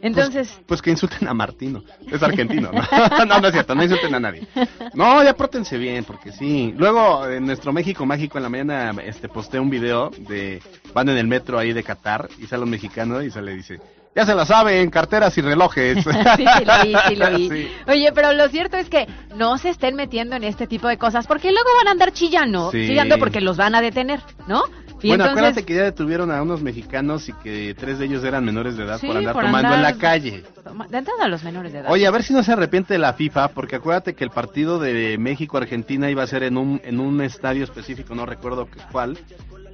[0.05, 1.83] Entonces, Pues, pues que insulten a Martino.
[2.11, 2.81] Es argentino, ¿no?
[3.25, 4.47] no, no es cierto, no insulten a nadie.
[4.93, 6.73] No, ya pórtense bien, porque sí.
[6.77, 10.61] Luego, en nuestro México Mágico, en la mañana, este, posté un video de,
[10.93, 13.79] van en el metro ahí de Qatar, y sale un mexicano y se le dice,
[14.15, 16.03] ya se la saben, carteras y relojes.
[16.03, 17.49] sí, sí lo vi, sí lo vi.
[17.55, 17.71] Sí.
[17.87, 21.25] Oye, pero lo cierto es que no se estén metiendo en este tipo de cosas,
[21.27, 22.87] porque luego van a andar chillando, Sí.
[22.87, 24.63] chillando porque los van a detener, ¿no?
[25.05, 28.23] Y bueno, entonces, acuérdate que ya detuvieron a unos mexicanos y que tres de ellos
[28.23, 30.43] eran menores de edad Sí, por andar por tomando andar- en la calle.
[30.63, 31.91] toma- de entrada a los menores de edad.
[31.91, 34.79] Oye, a ver si no se arrepiente de la FIFA, porque acuérdate que el partido
[34.79, 39.17] de México-Argentina iba a ser en un, en un estadio específico, no recuerdo cuál,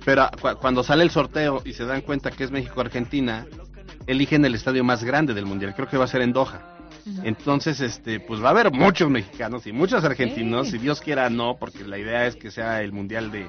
[0.04, 3.46] pero cu- cuando sale el sorteo y se dan cuenta que es México-Argentina,
[4.08, 6.62] eligen el estadio más grande del Mundial, creo que va a ser en Doha.
[7.24, 10.74] Entonces, este, pues va a haber muchos mexicanos y muchos argentinos, Sí.
[10.74, 13.48] si Dios quiera no, porque la idea es que sea el Mundial de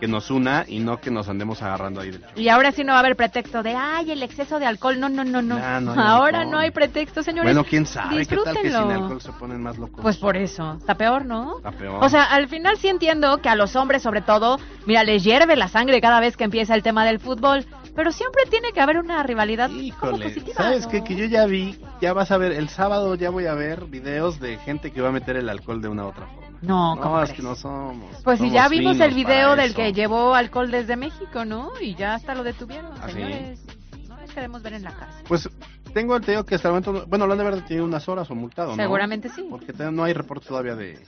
[0.00, 2.30] que nos una y no que nos andemos agarrando ahí del show.
[2.34, 4.98] Y ahora sí no va a haber pretexto de, ay, el exceso de alcohol.
[4.98, 5.58] No, no, no, no.
[5.58, 6.52] Nah, no hay ahora alcohol.
[6.52, 7.52] no hay pretexto, señores.
[7.52, 10.00] Bueno, quién sabe, qué tal que sin alcohol se ponen más locos.
[10.00, 11.58] Pues por eso, está peor, ¿no?
[11.58, 12.02] Está peor.
[12.02, 15.54] O sea, al final sí entiendo que a los hombres, sobre todo, mira, les hierve
[15.54, 18.98] la sangre cada vez que empieza el tema del fútbol, pero siempre tiene que haber
[18.98, 20.56] una rivalidad como positiva.
[20.56, 20.90] ¿sabes ¿no?
[20.90, 21.04] qué?
[21.04, 24.40] Que yo ya vi, ya vas a ver, el sábado ya voy a ver videos
[24.40, 26.49] de gente que va a meter el alcohol de una u otra forma.
[26.62, 27.36] No, ¿cómo No, es crees?
[27.40, 28.16] que no somos.
[28.22, 31.70] Pues si ya vimos el video del que llevó alcohol desde México, ¿no?
[31.80, 33.12] Y ya hasta lo detuvieron, ¿Ah, sí?
[33.14, 33.60] señores.
[34.08, 35.24] No les queremos ver en la cárcel.
[35.26, 35.48] Pues
[35.94, 38.06] tengo el teo que hasta el momento, no- bueno, lo han de haber detenido unas
[38.08, 38.76] horas o multado, ¿no?
[38.76, 39.46] Seguramente sí.
[39.48, 41.02] Porque no hay reporte todavía de...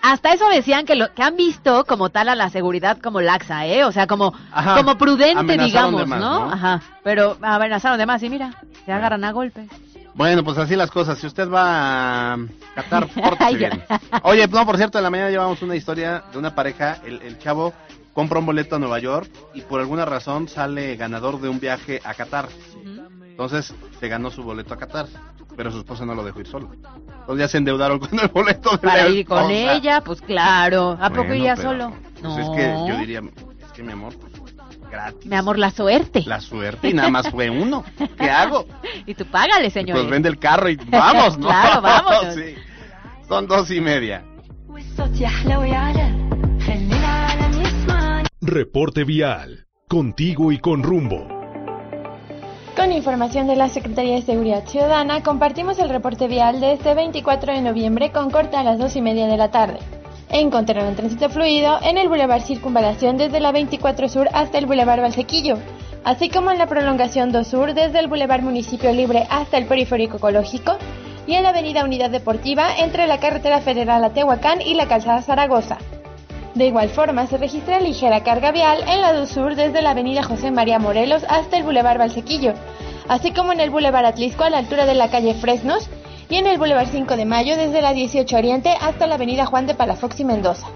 [0.00, 3.66] Hasta eso decían que lo que han visto como tal a la seguridad como laxa,
[3.66, 3.84] ¿eh?
[3.84, 6.46] O sea, como Ajá, como prudente, digamos, de más, ¿no?
[6.46, 6.52] ¿no?
[6.52, 6.80] Ajá.
[7.02, 8.54] Pero amenazaron de más y mira,
[8.86, 9.68] se agarran a golpes.
[10.18, 11.16] Bueno, pues así las cosas.
[11.18, 12.38] Si usted va a
[12.74, 13.84] Qatar, pórtese bien.
[14.24, 16.98] Oye, no, por cierto, en la mañana llevamos una historia de una pareja.
[17.06, 17.72] El, el chavo
[18.12, 22.00] compra un boleto a Nueva York y por alguna razón sale ganador de un viaje
[22.04, 22.48] a Qatar.
[23.30, 25.06] Entonces se ganó su boleto a Qatar,
[25.56, 26.68] pero su esposa no lo dejó ir solo.
[26.74, 29.72] Entonces ya se endeudaron con el boleto de Para la ir con esposa.
[29.74, 30.98] ella, pues claro.
[31.00, 31.92] ¿A poco Bueno, iría pero, solo?
[32.20, 32.38] pues No.
[32.40, 33.20] es que yo diría,
[33.64, 34.47] es que mi amor, pues,
[34.90, 35.26] Gratis.
[35.26, 36.22] Mi amor, la suerte.
[36.26, 37.84] La suerte y nada más fue uno.
[38.18, 38.66] ¿Qué hago?
[39.06, 39.98] y tú págale, señor.
[39.98, 41.46] Pues vende el carro y vamos, ¿no?
[41.48, 42.36] claro, vamos.
[43.28, 44.24] Son dos y media.
[48.40, 49.66] Reporte vial.
[49.88, 51.26] Contigo y con rumbo.
[52.76, 57.52] Con información de la Secretaría de Seguridad Ciudadana, compartimos el reporte vial de este 24
[57.52, 59.80] de noviembre con corte a las 2 y media de la tarde.
[60.30, 65.56] Encontraron tránsito fluido en el Boulevard Circunvalación desde la 24 Sur hasta el Boulevard Valsequillo,
[66.04, 70.18] así como en la prolongación 2 Sur desde el Boulevard Municipio Libre hasta el Periférico
[70.18, 70.76] Ecológico
[71.26, 74.12] y en la Avenida Unidad Deportiva entre la Carretera Federal a
[74.66, 75.78] y la Calzada Zaragoza.
[76.54, 80.22] De igual forma, se registra ligera carga vial en la 2 Sur desde la Avenida
[80.22, 82.52] José María Morelos hasta el Boulevard Valsequillo,
[83.08, 85.88] así como en el Boulevard Atlisco a la altura de la calle Fresnos
[86.30, 89.66] y en el Boulevard 5 de Mayo desde la 18 Oriente hasta la Avenida Juan
[89.66, 90.68] de Palafox y Mendoza.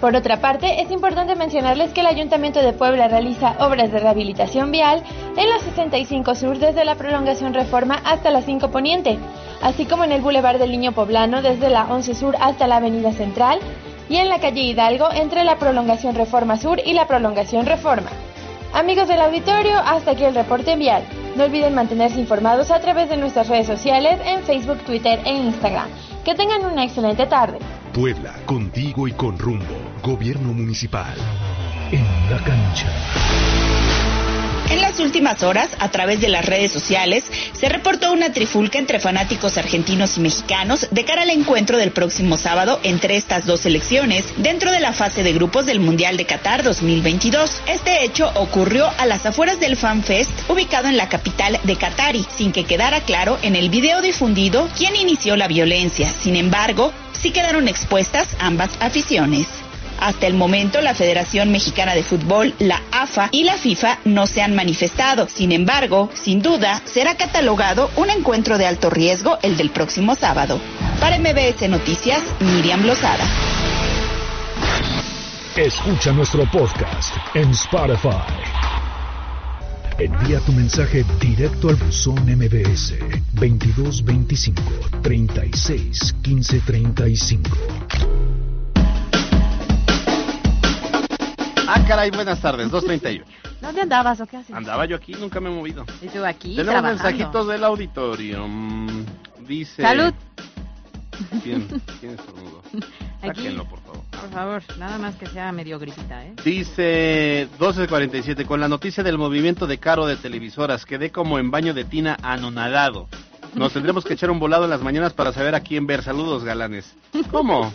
[0.00, 4.70] Por otra parte, es importante mencionarles que el Ayuntamiento de Puebla realiza obras de rehabilitación
[4.70, 5.02] vial
[5.36, 9.18] en la 65 Sur desde la prolongación Reforma hasta la 5 Poniente,
[9.60, 13.12] así como en el Boulevard del Niño Poblano desde la 11 Sur hasta la Avenida
[13.12, 13.58] Central
[14.08, 18.10] y en la calle Hidalgo entre la prolongación Reforma Sur y la prolongación Reforma.
[18.72, 21.02] Amigos del auditorio, hasta aquí el reporte vial.
[21.38, 25.88] No olviden mantenerse informados a través de nuestras redes sociales en Facebook, Twitter e Instagram.
[26.24, 27.58] Que tengan una excelente tarde.
[27.94, 29.76] Puebla, contigo y con rumbo.
[30.02, 31.14] Gobierno municipal.
[31.92, 33.67] En la cancha.
[34.70, 39.00] En las últimas horas, a través de las redes sociales, se reportó una trifulca entre
[39.00, 44.26] fanáticos argentinos y mexicanos de cara al encuentro del próximo sábado entre estas dos selecciones
[44.36, 47.62] dentro de la fase de grupos del Mundial de Qatar 2022.
[47.66, 52.52] Este hecho ocurrió a las afueras del FanFest ubicado en la capital de Qatari, sin
[52.52, 56.12] que quedara claro en el video difundido quién inició la violencia.
[56.12, 59.48] Sin embargo, sí quedaron expuestas ambas aficiones.
[59.98, 64.42] Hasta el momento, la Federación Mexicana de Fútbol, la AFA y la FIFA no se
[64.42, 65.28] han manifestado.
[65.28, 70.60] Sin embargo, sin duda, será catalogado un encuentro de alto riesgo el del próximo sábado.
[71.00, 73.24] Para MBS Noticias, Miriam Lozada.
[75.56, 78.08] Escucha nuestro podcast en Spotify.
[79.98, 82.94] Envía tu mensaje directo al buzón MBS
[83.32, 84.62] 2225
[85.02, 88.27] 36 15 35.
[91.70, 93.22] Ah, caray, buenas tardes, 2.38.
[93.60, 94.54] ¿Dónde andabas o qué haces?
[94.56, 95.84] Andaba yo aquí, nunca me he movido.
[96.00, 97.02] Y tú aquí Tenemos trabajando.
[97.04, 98.48] mensajitos del auditorio.
[98.48, 99.04] Mm,
[99.46, 99.82] Dice...
[99.82, 100.14] Salud.
[101.42, 101.66] ¿Quién,
[102.00, 102.62] quién estornudó?
[103.20, 103.26] Aquí.
[103.26, 104.02] Sáquenlo, por favor.
[104.10, 106.32] Por favor, nada más que sea medio gripita, ¿eh?
[106.44, 111.74] Dice 1247, con la noticia del movimiento de caro de televisoras, quedé como en baño
[111.74, 113.08] de tina anonadado.
[113.54, 116.02] Nos tendremos que echar un volado en las mañanas para saber a quién ver.
[116.02, 116.94] Saludos, galanes.
[117.30, 117.72] ¿Cómo?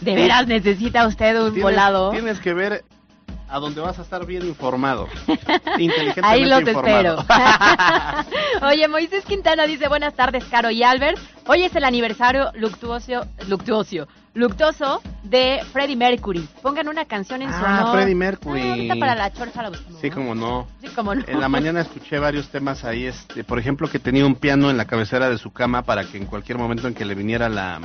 [0.00, 2.10] ¿De veras necesita usted un Tienes- volado?
[2.10, 2.84] Tienes que ver
[3.48, 5.08] a donde vas a estar bien informado.
[5.78, 7.20] Inteligentemente Ahí los informado.
[7.20, 7.24] espero.
[8.68, 11.18] Oye, Moisés Quintana dice, buenas tardes, Caro y Albert.
[11.46, 16.48] Hoy es el aniversario luctuoso, luctuoso, luctuoso de Freddie Mercury.
[16.60, 17.96] Pongan una canción en su Ah, honor.
[17.96, 18.60] Freddie Mercury.
[18.62, 20.00] Ah, ahorita para la chorcha la buscamos.
[20.00, 20.66] Sí, como no.
[20.80, 21.22] Sí, como no.
[21.28, 24.76] En la mañana escuché varios temas ahí, este, por ejemplo, que tenía un piano en
[24.76, 27.80] la cabecera de su cama para que en cualquier momento en que le viniera la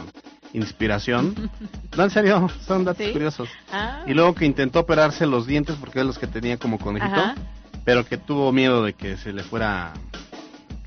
[0.54, 1.36] inspiración.
[1.98, 3.12] No, en serio, son datos ¿Sí?
[3.12, 3.50] curiosos.
[3.70, 4.04] Ah.
[4.08, 7.36] Y luego que intentó operarse los dientes porque es los que tenía como conejito, Ajá.
[7.84, 9.92] pero que tuvo miedo de que se le fuera,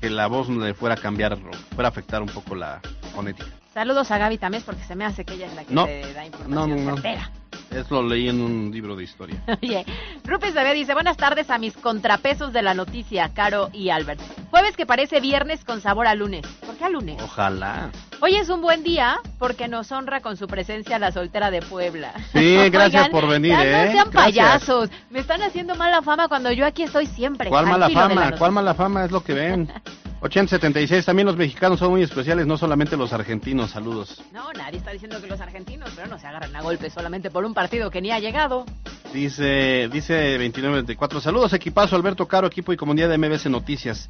[0.01, 1.37] que la voz le fuera a cambiar, o
[1.75, 2.81] fuera a afectar un poco la
[3.13, 3.45] fonética.
[3.71, 5.85] Saludos a Gaby Tamés porque se me hace que ella es la que No.
[5.85, 6.95] te da No, información no, no.
[6.95, 7.29] certera.
[7.69, 9.43] Eso lo leí en un libro de historia.
[9.61, 9.85] Oye,
[10.23, 14.21] Rupes Bebé dice, buenas tardes a mis contrapesos de la noticia, Caro y Albert.
[14.49, 16.45] Jueves que parece viernes con sabor a lunes.
[16.85, 17.21] ¿Por qué a lunes?
[17.21, 17.89] Ojalá.
[18.21, 22.13] Hoy es un buen día porque nos honra con su presencia la soltera de Puebla.
[22.31, 23.85] Sí, gracias por venir, ya ¿eh?
[23.87, 24.13] No sean Gracias.
[24.13, 24.89] payasos.
[25.09, 27.49] Me están haciendo mala fama cuando yo aquí estoy siempre.
[27.49, 28.31] ¿Cuál al mala fama?
[28.37, 29.71] ¿Cuál mala fama es lo que ven?
[30.21, 33.71] 8076, también los mexicanos son muy especiales, no solamente los argentinos.
[33.71, 34.23] Saludos.
[34.31, 37.45] No, nadie está diciendo que los argentinos, pero no se agarran a golpes solamente por
[37.45, 38.65] un partido que ni ha llegado.
[39.13, 44.07] Dice, dice 2924, saludos equipazo, Alberto Caro, equipo y comunidad de MBC Noticias.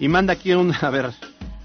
[0.00, 1.10] Y manda aquí un, a ver,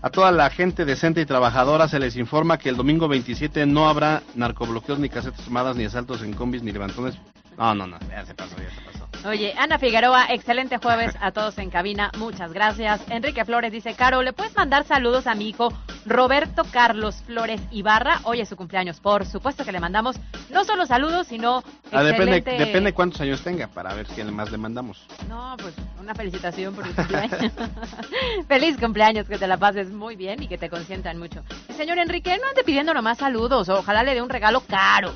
[0.04, 3.88] a toda la gente decente y trabajadora se les informa que el domingo 27 no
[3.88, 7.16] habrá narcobloqueos, ni casetas tomadas, ni asaltos en combis, ni levantones.
[7.58, 9.30] No, no, no, ya se pasó, ya se pasó.
[9.30, 13.02] Oye, Ana Figueroa, excelente jueves a todos en cabina, muchas gracias.
[13.10, 15.72] Enrique Flores dice, Caro, ¿le puedes mandar saludos a mi hijo
[16.06, 18.20] Roberto Carlos Flores Ibarra?
[18.24, 20.18] Hoy es su cumpleaños, por supuesto que le mandamos
[20.50, 21.64] no solo saludos, sino
[21.94, 22.66] Ah, depende, excelente...
[22.66, 25.06] depende cuántos años tenga para ver quién más le mandamos.
[25.30, 27.54] No, pues una felicitación por tu cumpleaños.
[28.50, 31.44] Feliz cumpleaños, que te la pases muy bien y que te consientan mucho.
[31.78, 35.14] Señor Enrique, no ande pidiendo nomás saludos, ojalá le dé un regalo caro.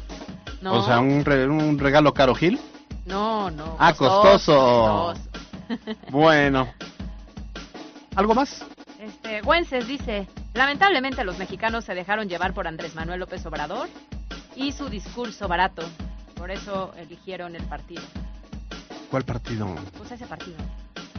[0.61, 0.73] ¿No?
[0.73, 2.59] O sea, un, re- un regalo caro Gil.
[3.05, 3.75] No, no.
[3.79, 5.13] Ah, costoso.
[5.13, 5.29] costoso.
[6.09, 6.67] Bueno.
[8.15, 8.65] ¿Algo más?
[8.99, 13.87] Este, Güences dice, lamentablemente los mexicanos se dejaron llevar por Andrés Manuel López Obrador
[14.55, 15.83] y su discurso barato.
[16.35, 18.01] Por eso eligieron el partido.
[19.11, 19.73] ¿Cuál partido?
[19.97, 20.57] Pues ese partido.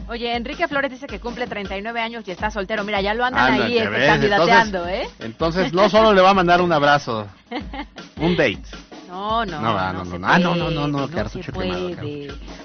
[0.08, 2.82] Oye, Enrique Flores dice que cumple 39 años y está soltero.
[2.82, 5.24] Mira, ya lo andan Anda, ahí este, candidateando, entonces, ¿eh?
[5.24, 7.26] Entonces, no solo le va a mandar un abrazo,
[8.16, 8.62] un date.
[9.08, 10.26] No, no, No, no, va, no, no, no.
[10.28, 11.90] Ah, no, no, no, no, quemado.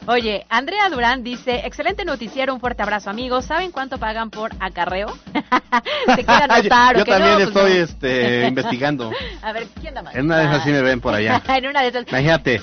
[0.08, 3.46] Oye, Andrea Durán dice, excelente noticiero, un fuerte abrazo, amigos.
[3.46, 5.08] ¿Saben cuánto pagan por acarreo?
[6.16, 7.84] ¿Se quiere anotar yo también No, pues estoy no.
[7.86, 9.12] este, investigando.
[9.41, 10.16] A ver, ¿quién da más?
[10.16, 11.41] En una de esas sí me ven por allá.
[11.48, 12.08] en una de esas.
[12.10, 12.62] Imagínate,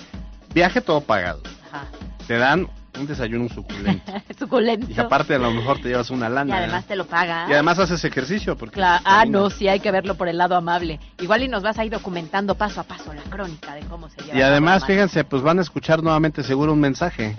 [0.53, 1.41] viaje todo pagado.
[1.73, 1.85] Ajá.
[2.27, 2.69] Te dan
[2.99, 4.13] un desayuno suculento.
[4.39, 4.87] Suculento.
[4.91, 6.59] Y aparte a lo mejor te llevas una Y lana.
[6.59, 7.47] además te lo paga.
[7.49, 8.57] Y además haces ejercicio.
[8.57, 10.99] Porque Cla- ah, no, sí, hay que verlo por el lado amable.
[11.21, 14.21] Igual y nos vas a ir documentando paso a paso la crónica de cómo se
[14.23, 14.39] lleva.
[14.39, 17.37] Y además, fíjense, pues van a escuchar nuevamente seguro un mensaje.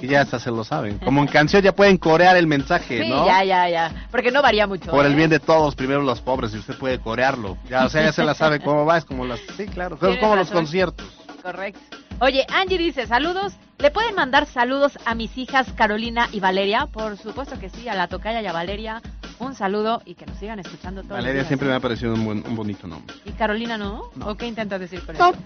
[0.00, 0.98] Y ya hasta se lo saben.
[1.04, 3.24] Como en canción ya pueden corear el mensaje, Sí, ¿no?
[3.26, 4.06] ya, ya, ya.
[4.10, 4.90] Porque no varía mucho.
[4.90, 5.16] Por el ¿eh?
[5.16, 7.56] bien de todos, primero los pobres, y usted puede corearlo.
[7.70, 9.40] Ya, o sea, ya se la sabe cómo va, es como las...
[9.56, 11.06] Sí, claro, es como los conciertos.
[11.42, 11.80] Correcto.
[12.20, 13.54] Oye, Angie dice, saludos.
[13.78, 16.86] ¿Le pueden mandar saludos a mis hijas Carolina y Valeria?
[16.86, 19.02] Por supuesto que sí, a la tocaya y a Valeria.
[19.40, 22.14] Un saludo y que nos sigan escuchando todos los Valeria días, siempre me ha parecido
[22.14, 23.14] un, buen- un bonito nombre.
[23.24, 24.04] ¿Y Carolina no?
[24.14, 24.28] No.
[24.28, 25.38] ¿O qué intentas decir con No, eso?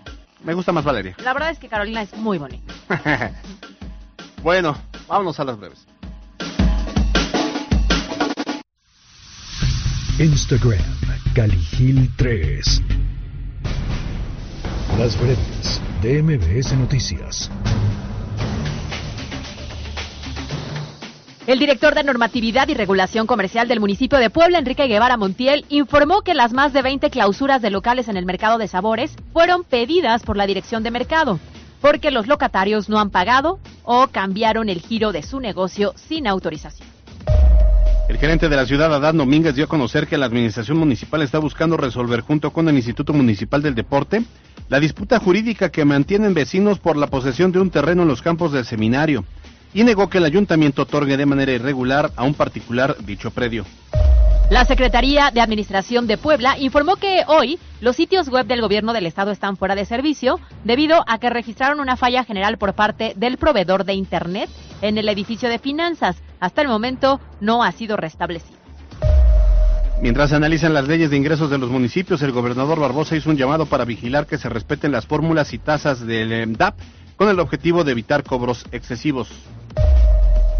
[0.45, 1.16] me gusta más Valeria.
[1.25, 2.73] La verdad es que Carolina es muy bonita.
[4.43, 4.77] bueno,
[5.09, 5.87] vámonos a las breves.
[10.19, 10.79] Instagram,
[11.35, 12.83] Caligil 3.
[14.99, 16.23] Las breves de
[16.77, 17.51] Noticias.
[21.47, 26.23] El director de Normatividad y Regulación Comercial del municipio de Puebla, Enrique Guevara Montiel, informó
[26.23, 30.23] que las más de 20 clausuras de locales en el mercado de sabores fueron pedidas
[30.23, 31.41] por la dirección de mercado,
[31.81, 36.98] porque los locatarios no han pagado o cambiaron el giro de su negocio sin autorización.
[38.09, 41.39] El gerente de la ciudad, Adán Domínguez, dio a conocer que la administración municipal está
[41.39, 44.23] buscando resolver junto con el Instituto Municipal del Deporte
[44.71, 48.51] la disputa jurídica que mantienen vecinos por la posesión de un terreno en los campos
[48.51, 49.27] del seminario
[49.75, 53.67] y negó que el ayuntamiento otorgue de manera irregular a un particular dicho predio.
[54.51, 59.05] La Secretaría de Administración de Puebla informó que hoy los sitios web del gobierno del
[59.05, 63.37] estado están fuera de servicio debido a que registraron una falla general por parte del
[63.37, 64.49] proveedor de Internet
[64.81, 66.17] en el edificio de finanzas.
[66.41, 68.59] Hasta el momento no ha sido restablecido.
[70.01, 73.36] Mientras se analizan las leyes de ingresos de los municipios, el gobernador Barbosa hizo un
[73.36, 76.76] llamado para vigilar que se respeten las fórmulas y tasas del eh, DAP
[77.16, 79.28] con el objetivo de evitar cobros excesivos.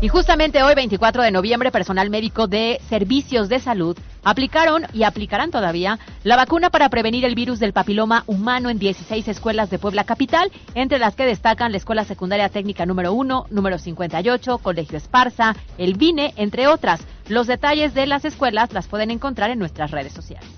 [0.01, 5.51] Y justamente hoy, 24 de noviembre, personal médico de servicios de salud aplicaron y aplicarán
[5.51, 10.05] todavía la vacuna para prevenir el virus del papiloma humano en 16 escuelas de Puebla
[10.05, 15.57] Capital, entre las que destacan la Escuela Secundaria Técnica número 1, número 58, Colegio Esparza,
[15.79, 17.01] el VINE, entre otras.
[17.29, 20.58] Los detalles de las escuelas las pueden encontrar en nuestras redes sociales.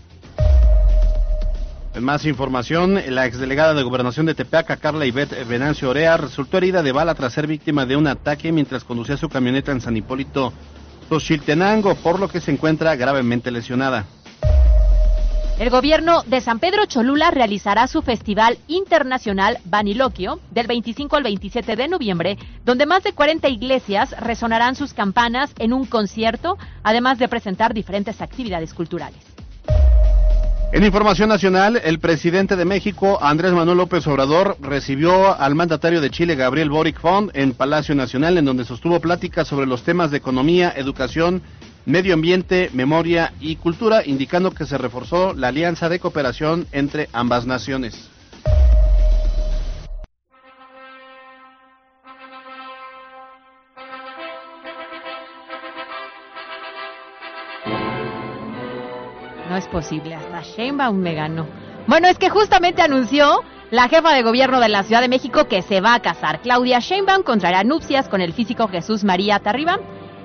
[1.98, 6.92] Más información, la exdelegada de Gobernación de Tepeaca, Carla Ivette Venancio Orea, resultó herida de
[6.92, 10.52] bala tras ser víctima de un ataque mientras conducía su camioneta en San Hipólito,
[11.08, 14.06] Xochiltenango, por lo que se encuentra gravemente lesionada.
[15.58, 21.76] El gobierno de San Pedro Cholula realizará su Festival Internacional Baniloquio del 25 al 27
[21.76, 27.28] de noviembre, donde más de 40 iglesias resonarán sus campanas en un concierto, además de
[27.28, 29.29] presentar diferentes actividades culturales.
[30.72, 36.10] En información nacional, el presidente de México, Andrés Manuel López Obrador, recibió al mandatario de
[36.10, 40.18] Chile, Gabriel Boric Font, en Palacio Nacional, en donde sostuvo pláticas sobre los temas de
[40.18, 41.42] economía, educación,
[41.86, 47.46] medio ambiente, memoria y cultura, indicando que se reforzó la alianza de cooperación entre ambas
[47.46, 48.08] naciones.
[59.60, 61.46] Es posible, hasta Sheinbaum me ganó.
[61.86, 65.62] Bueno, es que justamente anunció la jefa de gobierno de la Ciudad de México que
[65.62, 66.40] se va a casar.
[66.40, 69.78] Claudia Sheinbaum contraerá nupcias con el físico Jesús María Tarriba.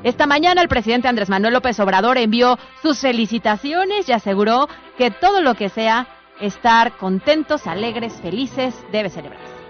[0.04, 5.42] Esta mañana el presidente Andrés Manuel López Obrador envió sus felicitaciones y aseguró que todo
[5.42, 6.08] lo que sea
[6.40, 9.65] estar contentos, alegres, felices, debe celebrarse.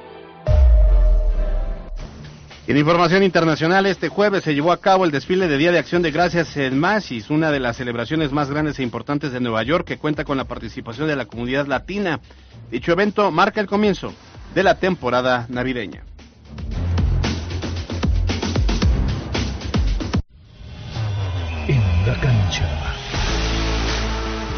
[2.67, 6.01] En información internacional, este jueves se llevó a cabo el desfile de Día de Acción
[6.01, 9.85] de Gracias en Macy's, una de las celebraciones más grandes e importantes de Nueva York
[9.85, 12.19] que cuenta con la participación de la comunidad latina.
[12.71, 14.15] Dicho evento marca el comienzo
[14.55, 16.03] de la temporada navideña.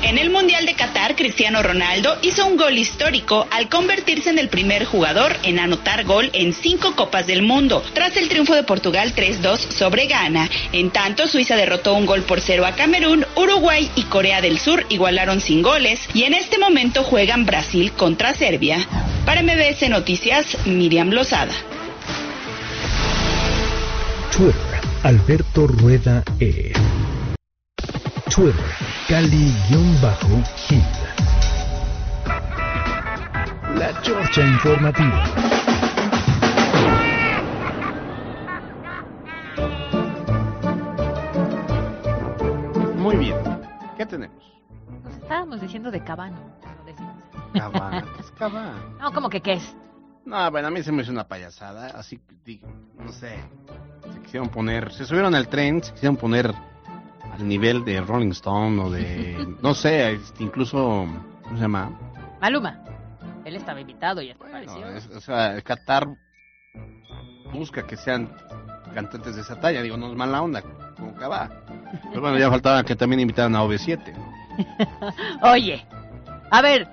[0.08, 4.47] En el Mundial de Qatar, Cristiano Ronaldo hizo un gol histórico al convertirse en el
[4.47, 9.14] primer jugador en anotar gol en cinco Copas del Mundo, tras el triunfo de Portugal
[9.14, 10.49] 3-2 sobre Ghana.
[10.72, 14.86] En tanto, Suiza derrotó un gol por cero a Camerún, Uruguay y Corea del Sur
[14.88, 18.88] igualaron sin goles y en este momento juegan Brasil contra Serbia.
[19.26, 21.53] Para MBS Noticias, Miriam Lozada.
[24.32, 26.72] Twitter, Alberto Rueda E.
[28.34, 28.53] Twitter,
[29.08, 30.84] Cali-Gil.
[33.76, 35.24] La Chorcha Informativa.
[42.97, 43.38] Muy bien.
[43.97, 44.43] ¿Qué tenemos?
[45.03, 46.38] Nos estábamos diciendo de Cabano.
[47.53, 48.03] Cabá.
[48.03, 48.99] ¿Qué es?
[48.99, 49.76] No, como que qué es.
[50.26, 51.88] No, bueno, a mí se me hizo una payasada.
[51.88, 52.68] Así, digo,
[52.99, 53.38] no sé.
[54.14, 56.53] Se quisieron poner, se subieron al tren, se quisieron poner
[57.38, 61.06] al nivel de Rolling Stone o de, no sé, este, incluso,
[61.44, 61.92] ¿cómo se llama?
[62.42, 62.80] Maluma.
[63.46, 64.88] Él estaba invitado y Bueno, apareció.
[64.90, 66.08] es- o sea, Qatar
[67.54, 68.30] busca que sean
[68.94, 69.82] cantantes de esa talla.
[69.82, 70.62] Digo, no es mala onda,
[70.98, 71.50] como Cabá.
[72.10, 74.14] Pero bueno, ya faltaba que también invitaran a OV7.
[74.14, 74.28] ¿no?
[75.52, 75.86] Oye,
[76.52, 76.88] a ver,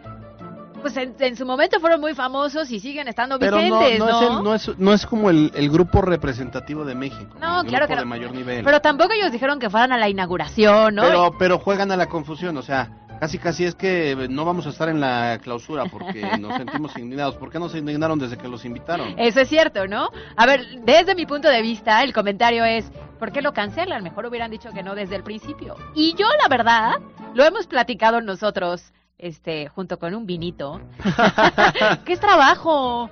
[0.84, 4.06] pues en, en su momento fueron muy famosos y siguen estando Pero no, vigentes, no,
[4.06, 4.20] ¿no?
[4.20, 7.36] Es el- no, es, no es como el, el grupo representativo de México.
[7.40, 8.00] No, el claro grupo que no.
[8.02, 8.62] de mayor nivel.
[8.62, 11.02] Pero tampoco ellos dijeron que fueran a la inauguración, ¿no?
[11.04, 14.68] Pero, pero juegan a la confusión, o sea, casi casi es que no vamos a
[14.68, 17.36] estar en la clausura porque nos sentimos indignados.
[17.36, 19.14] ¿Por qué no se indignaron desde que los invitaron?
[19.18, 20.10] Eso es cierto, ¿no?
[20.36, 22.84] A ver, desde mi punto de vista, el comentario es,
[23.18, 24.02] ¿por qué lo cancelan?
[24.02, 25.76] Mejor hubieran dicho que no desde el principio.
[25.94, 26.96] Y yo, la verdad,
[27.32, 28.92] lo hemos platicado nosotros,
[29.24, 30.80] este, junto con un vinito,
[32.04, 33.10] que es trabajo.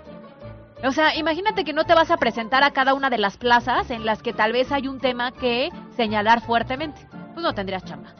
[0.85, 3.91] O sea, imagínate que no te vas a presentar a cada una de las plazas
[3.91, 7.01] en las que tal vez hay un tema que señalar fuertemente.
[7.33, 8.11] Pues no tendrías chamba.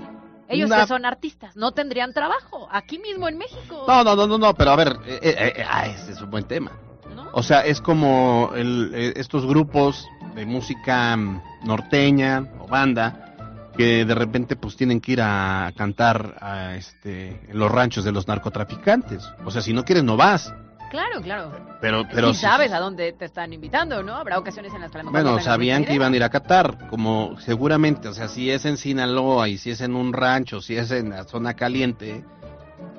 [0.49, 3.85] Ellos que son artistas, no tendrían trabajo, aquí mismo en México.
[3.89, 6.31] No, no, no, no, no, pero a ver, eh, eh, eh, ah, ese es un
[6.31, 6.73] buen tema.
[7.15, 7.31] ¿no?
[7.33, 13.32] O sea, es como el, eh, estos grupos de música mm, norteña o banda
[13.77, 18.13] que de repente pues tienen que ir a cantar a, este, en los ranchos de
[18.13, 19.29] los narcotraficantes.
[19.45, 20.53] O sea, si no quieres no vas.
[20.91, 21.53] Claro, claro.
[21.81, 24.15] Pero, pero y sabes a dónde te están invitando, ¿no?
[24.15, 26.23] Habrá ocasiones en las que a lo mejor no Bueno, sabían que iban a ir
[26.23, 30.13] a Qatar, como seguramente, o sea, si es en Sinaloa y si es en un
[30.13, 32.23] rancho, si es en la zona caliente,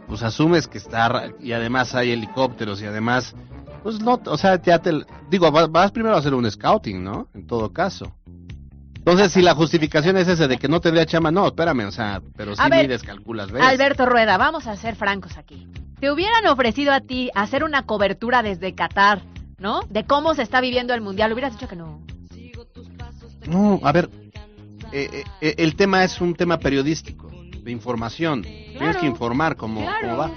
[0.07, 3.35] pues asumes que está, y además hay helicópteros y además,
[3.83, 7.27] pues no, o sea, ya te, digo, vas, vas primero a hacer un scouting, ¿no?
[7.35, 8.11] En todo caso.
[9.05, 12.21] Entonces, si la justificación es esa de que no tendría chama, no, espérame, o sea,
[12.37, 13.61] pero sí A ver, mides, calculas, ves.
[13.61, 15.67] Alberto Rueda, vamos a ser francos aquí.
[15.99, 19.21] Te hubieran ofrecido a ti hacer una cobertura desde Qatar,
[19.57, 19.81] ¿no?
[19.89, 21.33] De cómo se está viviendo el mundial.
[21.33, 22.01] Hubieras dicho que no.
[23.45, 24.09] No, a ver,
[24.93, 27.29] eh, eh, el tema es un tema periodístico,
[27.61, 28.41] de información.
[28.41, 29.99] Tienes que informar cómo, claro.
[30.01, 30.31] cómo va.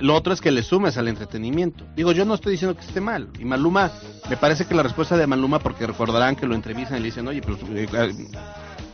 [0.00, 1.84] Lo otro es que le sumes al entretenimiento.
[1.96, 3.28] Digo, yo no estoy diciendo que esté mal.
[3.38, 3.90] Y Maluma,
[4.28, 7.26] me parece que la respuesta de Maluma, porque recordarán que lo entrevistan y le dicen,
[7.28, 7.88] oye, pero eh,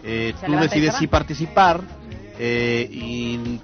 [0.04, 1.06] eh, Se tú decides va.
[1.08, 1.80] participar
[2.38, 3.60] eh, y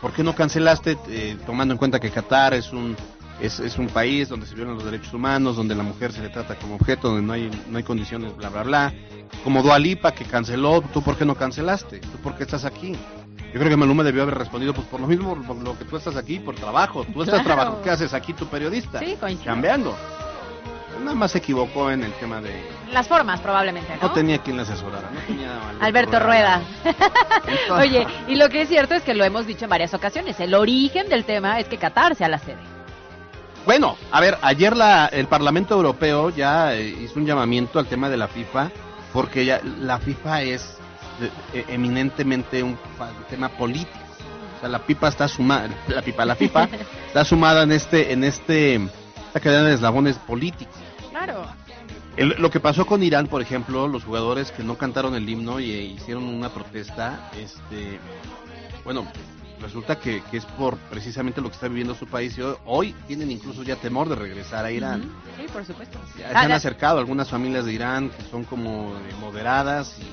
[0.00, 2.96] ¿por qué no cancelaste eh, tomando en cuenta que Qatar es un
[3.40, 6.28] es, es un país donde se violan los derechos humanos, donde la mujer se le
[6.28, 8.94] trata como objeto, donde no hay no hay condiciones, bla bla bla.
[9.44, 11.98] Como Dualipa que canceló, ¿tú por qué no cancelaste?
[11.98, 12.94] ¿Tú por qué estás aquí?
[13.52, 15.96] Yo creo que Maluma debió haber respondido, pues por lo mismo, por lo que tú
[15.96, 17.04] estás aquí, por trabajo.
[17.04, 17.44] Tú estás Claro.
[17.44, 18.98] trabajando, ¿qué haces aquí tu periodista?
[18.98, 19.52] Sí, coincido.
[19.52, 19.94] Cambiando.
[21.00, 22.62] Nada más se equivocó en el tema de...
[22.92, 24.08] Las formas, probablemente, ¿no?
[24.08, 25.50] No tenía quien le asesorara, no tenía...
[25.52, 26.60] a Alberto Rueda.
[27.72, 30.38] Oye, y lo que es cierto es que lo hemos dicho en varias ocasiones.
[30.40, 32.58] El origen del tema es que Qatar sea la sede.
[33.66, 38.08] Bueno, a ver, ayer la, el Parlamento Europeo ya eh, hizo un llamamiento al tema
[38.08, 38.70] de la FIFA,
[39.12, 40.78] porque ya la FIFA es
[41.22, 42.78] de- eh, eminentemente un
[43.30, 43.98] tema político.
[44.56, 46.34] O sea, la FIFA está sumada, la FIFA, la
[47.06, 50.74] está sumada en este, en este, esta cadena de eslabones políticos.
[51.10, 51.44] Claro.
[52.16, 55.58] El- lo que pasó con Irán, por ejemplo, los jugadores que no cantaron el himno
[55.60, 57.98] y eh, hicieron una protesta, este,
[58.84, 59.06] bueno,
[59.60, 62.94] resulta que, que es por precisamente lo que está viviendo su país y hoy, hoy
[63.06, 65.10] tienen incluso ya temor de regresar a Irán.
[65.38, 65.98] Sí, por supuesto.
[66.18, 70.04] Ya Ah, se han acercado algunas familias de Irán que son como eh, moderadas y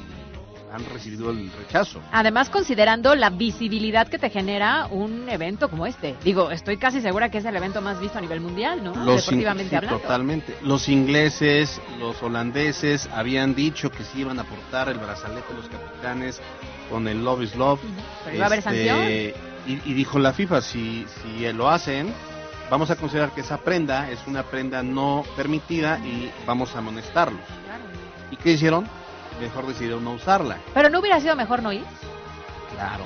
[0.72, 2.02] han recibido el rechazo.
[2.12, 6.16] Además, considerando la visibilidad que te genera un evento como este.
[6.24, 8.96] Digo, estoy casi segura que es el evento más visto a nivel mundial, ¿no?
[8.96, 10.00] Los Deportivamente sí, hablando.
[10.00, 10.56] Totalmente.
[10.64, 15.70] Los ingleses, los holandeses habían dicho que sí iban a aportar el brazalete de los
[15.70, 16.42] capitanes
[16.90, 17.80] con el Love is Love.
[18.24, 19.36] Pero iba a haber Este, sanción.
[19.68, 22.14] Y, y dijo la FIFA, si, si lo hacen,
[22.70, 27.42] vamos a considerar que esa prenda es una prenda no permitida y vamos a amonestarlos.
[27.66, 27.84] Claro.
[28.32, 28.88] ¿Y qué hicieron?
[29.40, 30.58] Mejor decidieron no usarla.
[30.74, 31.84] Pero no hubiera sido mejor no ir.
[32.76, 33.04] Claro.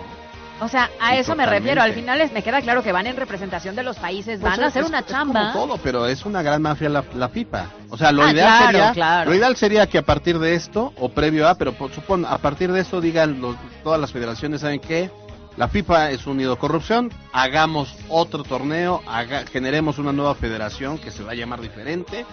[0.62, 1.82] O sea, a eso me refiero.
[1.82, 4.60] Al final es, me queda claro que van en representación de los países, Pues van
[4.60, 5.52] es- a hacer es- una es chamba.
[5.52, 7.66] como todo, pero es una gran mafia la, la FIFA.
[7.90, 9.30] O sea, lo Ah, ideal claro, sería, claro.
[9.32, 12.38] lo ideal sería que a partir de esto o previo a, pero por, supón, a
[12.38, 15.10] partir de esto digan los- todas las federaciones saben que
[15.58, 21.12] la FIFA es un nido corrupción, hagamos otro torneo, haga- generemos una nueva federación que
[21.12, 22.26] se va a llamar diferente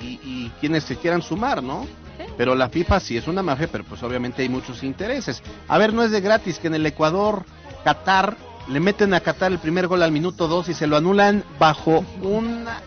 [0.00, 1.86] y, y quienes se quieran sumar, ¿no?
[2.36, 5.42] Pero la FIFA sí es una mafia, pero pues obviamente hay muchos intereses.
[5.68, 7.44] A ver, no es de gratis que en el Ecuador,
[7.84, 8.36] Qatar,
[8.68, 12.04] le meten a Qatar el primer gol al minuto 2 y se lo anulan bajo
[12.22, 12.80] una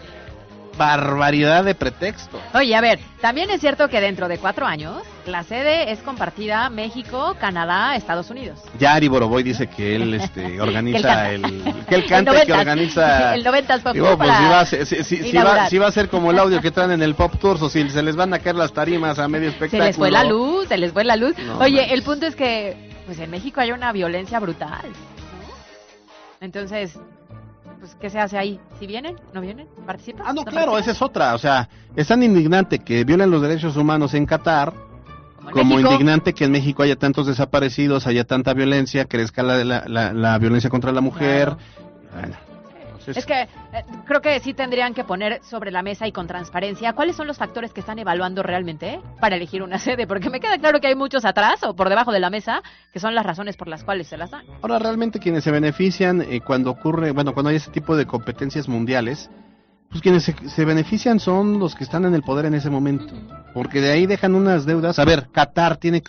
[0.77, 2.39] barbaridad de pretexto.
[2.53, 6.69] Oye, a ver, también es cierto que dentro de cuatro años la sede es compartida
[6.69, 8.59] México, Canadá, Estados Unidos.
[8.79, 11.41] Ya Ari Boroboy dice que él este, organiza el,
[11.87, 12.59] que él canta que 90s.
[12.59, 15.69] organiza El 90s Pop Digo, Tour pues si va, a ser, si, si- si va,
[15.69, 17.89] si va a ser como el audio que traen en el Pop Tours o si
[17.89, 19.85] se les van a caer las tarimas a medio Se espectáculo.
[19.85, 21.37] les fue la luz, se les fue la luz.
[21.37, 21.91] No Oye, manches.
[21.93, 24.81] el punto es que pues en México hay una violencia brutal.
[24.83, 25.49] ¿no?
[26.41, 26.97] Entonces,
[27.79, 28.59] pues ¿qué se hace ahí?
[28.79, 29.15] ¿Si vienen?
[29.33, 29.67] ¿No vienen?
[29.85, 30.25] ¿Participan?
[30.27, 30.81] Ah, no, claro, participan?
[30.81, 31.33] esa es otra.
[31.35, 34.73] O sea, es tan indignante que violen los derechos humanos en Qatar
[35.39, 35.91] Como en como México.
[35.93, 40.37] indignante que en México haya tantos desaparecidos, haya tanta violencia, crezca la, la, la- la
[40.37, 41.55] violencia contra la mujer.
[42.13, 42.35] Bueno,
[43.07, 43.47] Es que eh,
[44.05, 47.37] creo que sí tendrían que poner sobre la mesa y con transparencia cuáles son los
[47.37, 50.87] factores que están evaluando realmente eh, para elegir una sede, porque me queda claro que
[50.87, 52.61] hay muchos atrás o por debajo de la mesa
[52.93, 54.45] que son las razones por las cuales se las dan.
[54.61, 58.67] Ahora realmente quienes se benefician eh, cuando ocurre, bueno, cuando hay ese tipo de competencias
[58.67, 59.29] mundiales,
[59.89, 63.13] pues quienes se, se benefician son los que están en el poder en ese momento,
[63.53, 64.99] porque de ahí dejan unas deudas.
[64.99, 66.03] A ver, Qatar tiene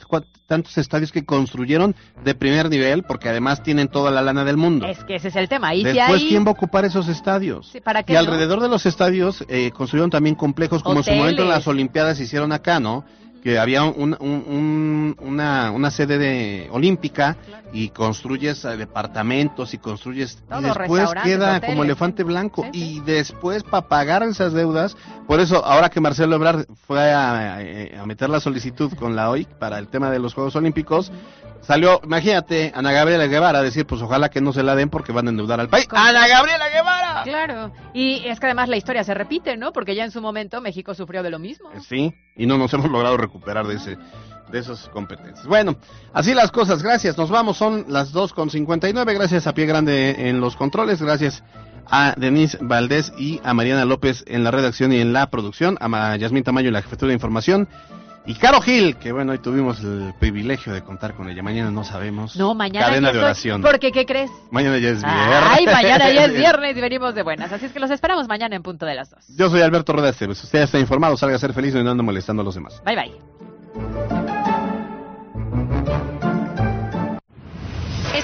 [0.46, 4.86] tantos estadios que construyeron de primer nivel, porque además tienen toda la lana del mundo.
[4.86, 5.74] Es que ese es el tema.
[5.74, 6.28] Y si Después, hay...
[6.28, 7.70] ¿quién va a ocupar esos estadios?
[7.70, 8.20] Sí, ¿Para qué Y no?
[8.20, 12.18] alrededor de los estadios eh, construyeron también complejos, como en su momento en las Olimpiadas
[12.18, 13.04] se hicieron acá, ¿no?
[13.43, 17.36] Que había un- un- un- una, una sede de olímpica
[17.72, 21.70] y construyes eh, departamentos y construyes y después queda hoteles.
[21.70, 22.97] como elefante blanco Sí, sí.
[22.97, 28.03] y después para pagar esas deudas, por eso ahora que Marcelo Ebrard fue a, a-
[28.03, 31.11] a meter la solicitud con la OIC para el tema de los Juegos Olímpicos,
[31.62, 35.12] salió, imagínate, Ana Gabriela Guevara a decir, pues ojalá que no se la den porque
[35.12, 35.86] van a endeudar al país.
[35.88, 36.02] ¿Cómo?
[36.02, 37.22] ¡Ana Gabriela Guevara!
[37.24, 37.72] Claro.
[37.94, 39.72] Y es que además la historia se repite, ¿no?
[39.72, 41.70] Porque ya en su momento México sufrió de lo mismo.
[41.72, 43.98] Eh, Sí, y no nos hemos logrado recuperar de ese
[44.50, 45.46] de esas competencias.
[45.46, 45.76] Bueno,
[46.12, 47.16] así las cosas, gracias.
[47.16, 49.14] Nos vamos, son las 2.59.
[49.14, 51.44] Gracias a Pie Grande en los controles, gracias
[51.90, 56.16] a Denise Valdés y a Mariana López en la redacción y en la producción, a
[56.16, 57.68] Yasmín Tamayo en la jefatura de información.
[58.26, 61.42] Y Caro Gil, que bueno, hoy tuvimos el privilegio de contar con ella.
[61.42, 62.36] Mañana no sabemos.
[62.36, 63.62] No, mañana Cadena ya de oración.
[63.62, 64.30] Porque, ¿qué crees?
[64.50, 65.42] Mañana ya es viernes.
[65.42, 67.50] Ay, mañana ya es viernes y venimos de buenas.
[67.50, 69.24] Así es que los esperamos mañana en punto de las dos.
[69.36, 70.42] Yo soy Alberto Rueda Esteves.
[70.44, 72.82] Usted ya está informado, salga a ser feliz y no ande molestando a los demás.
[72.84, 74.19] Bye, bye.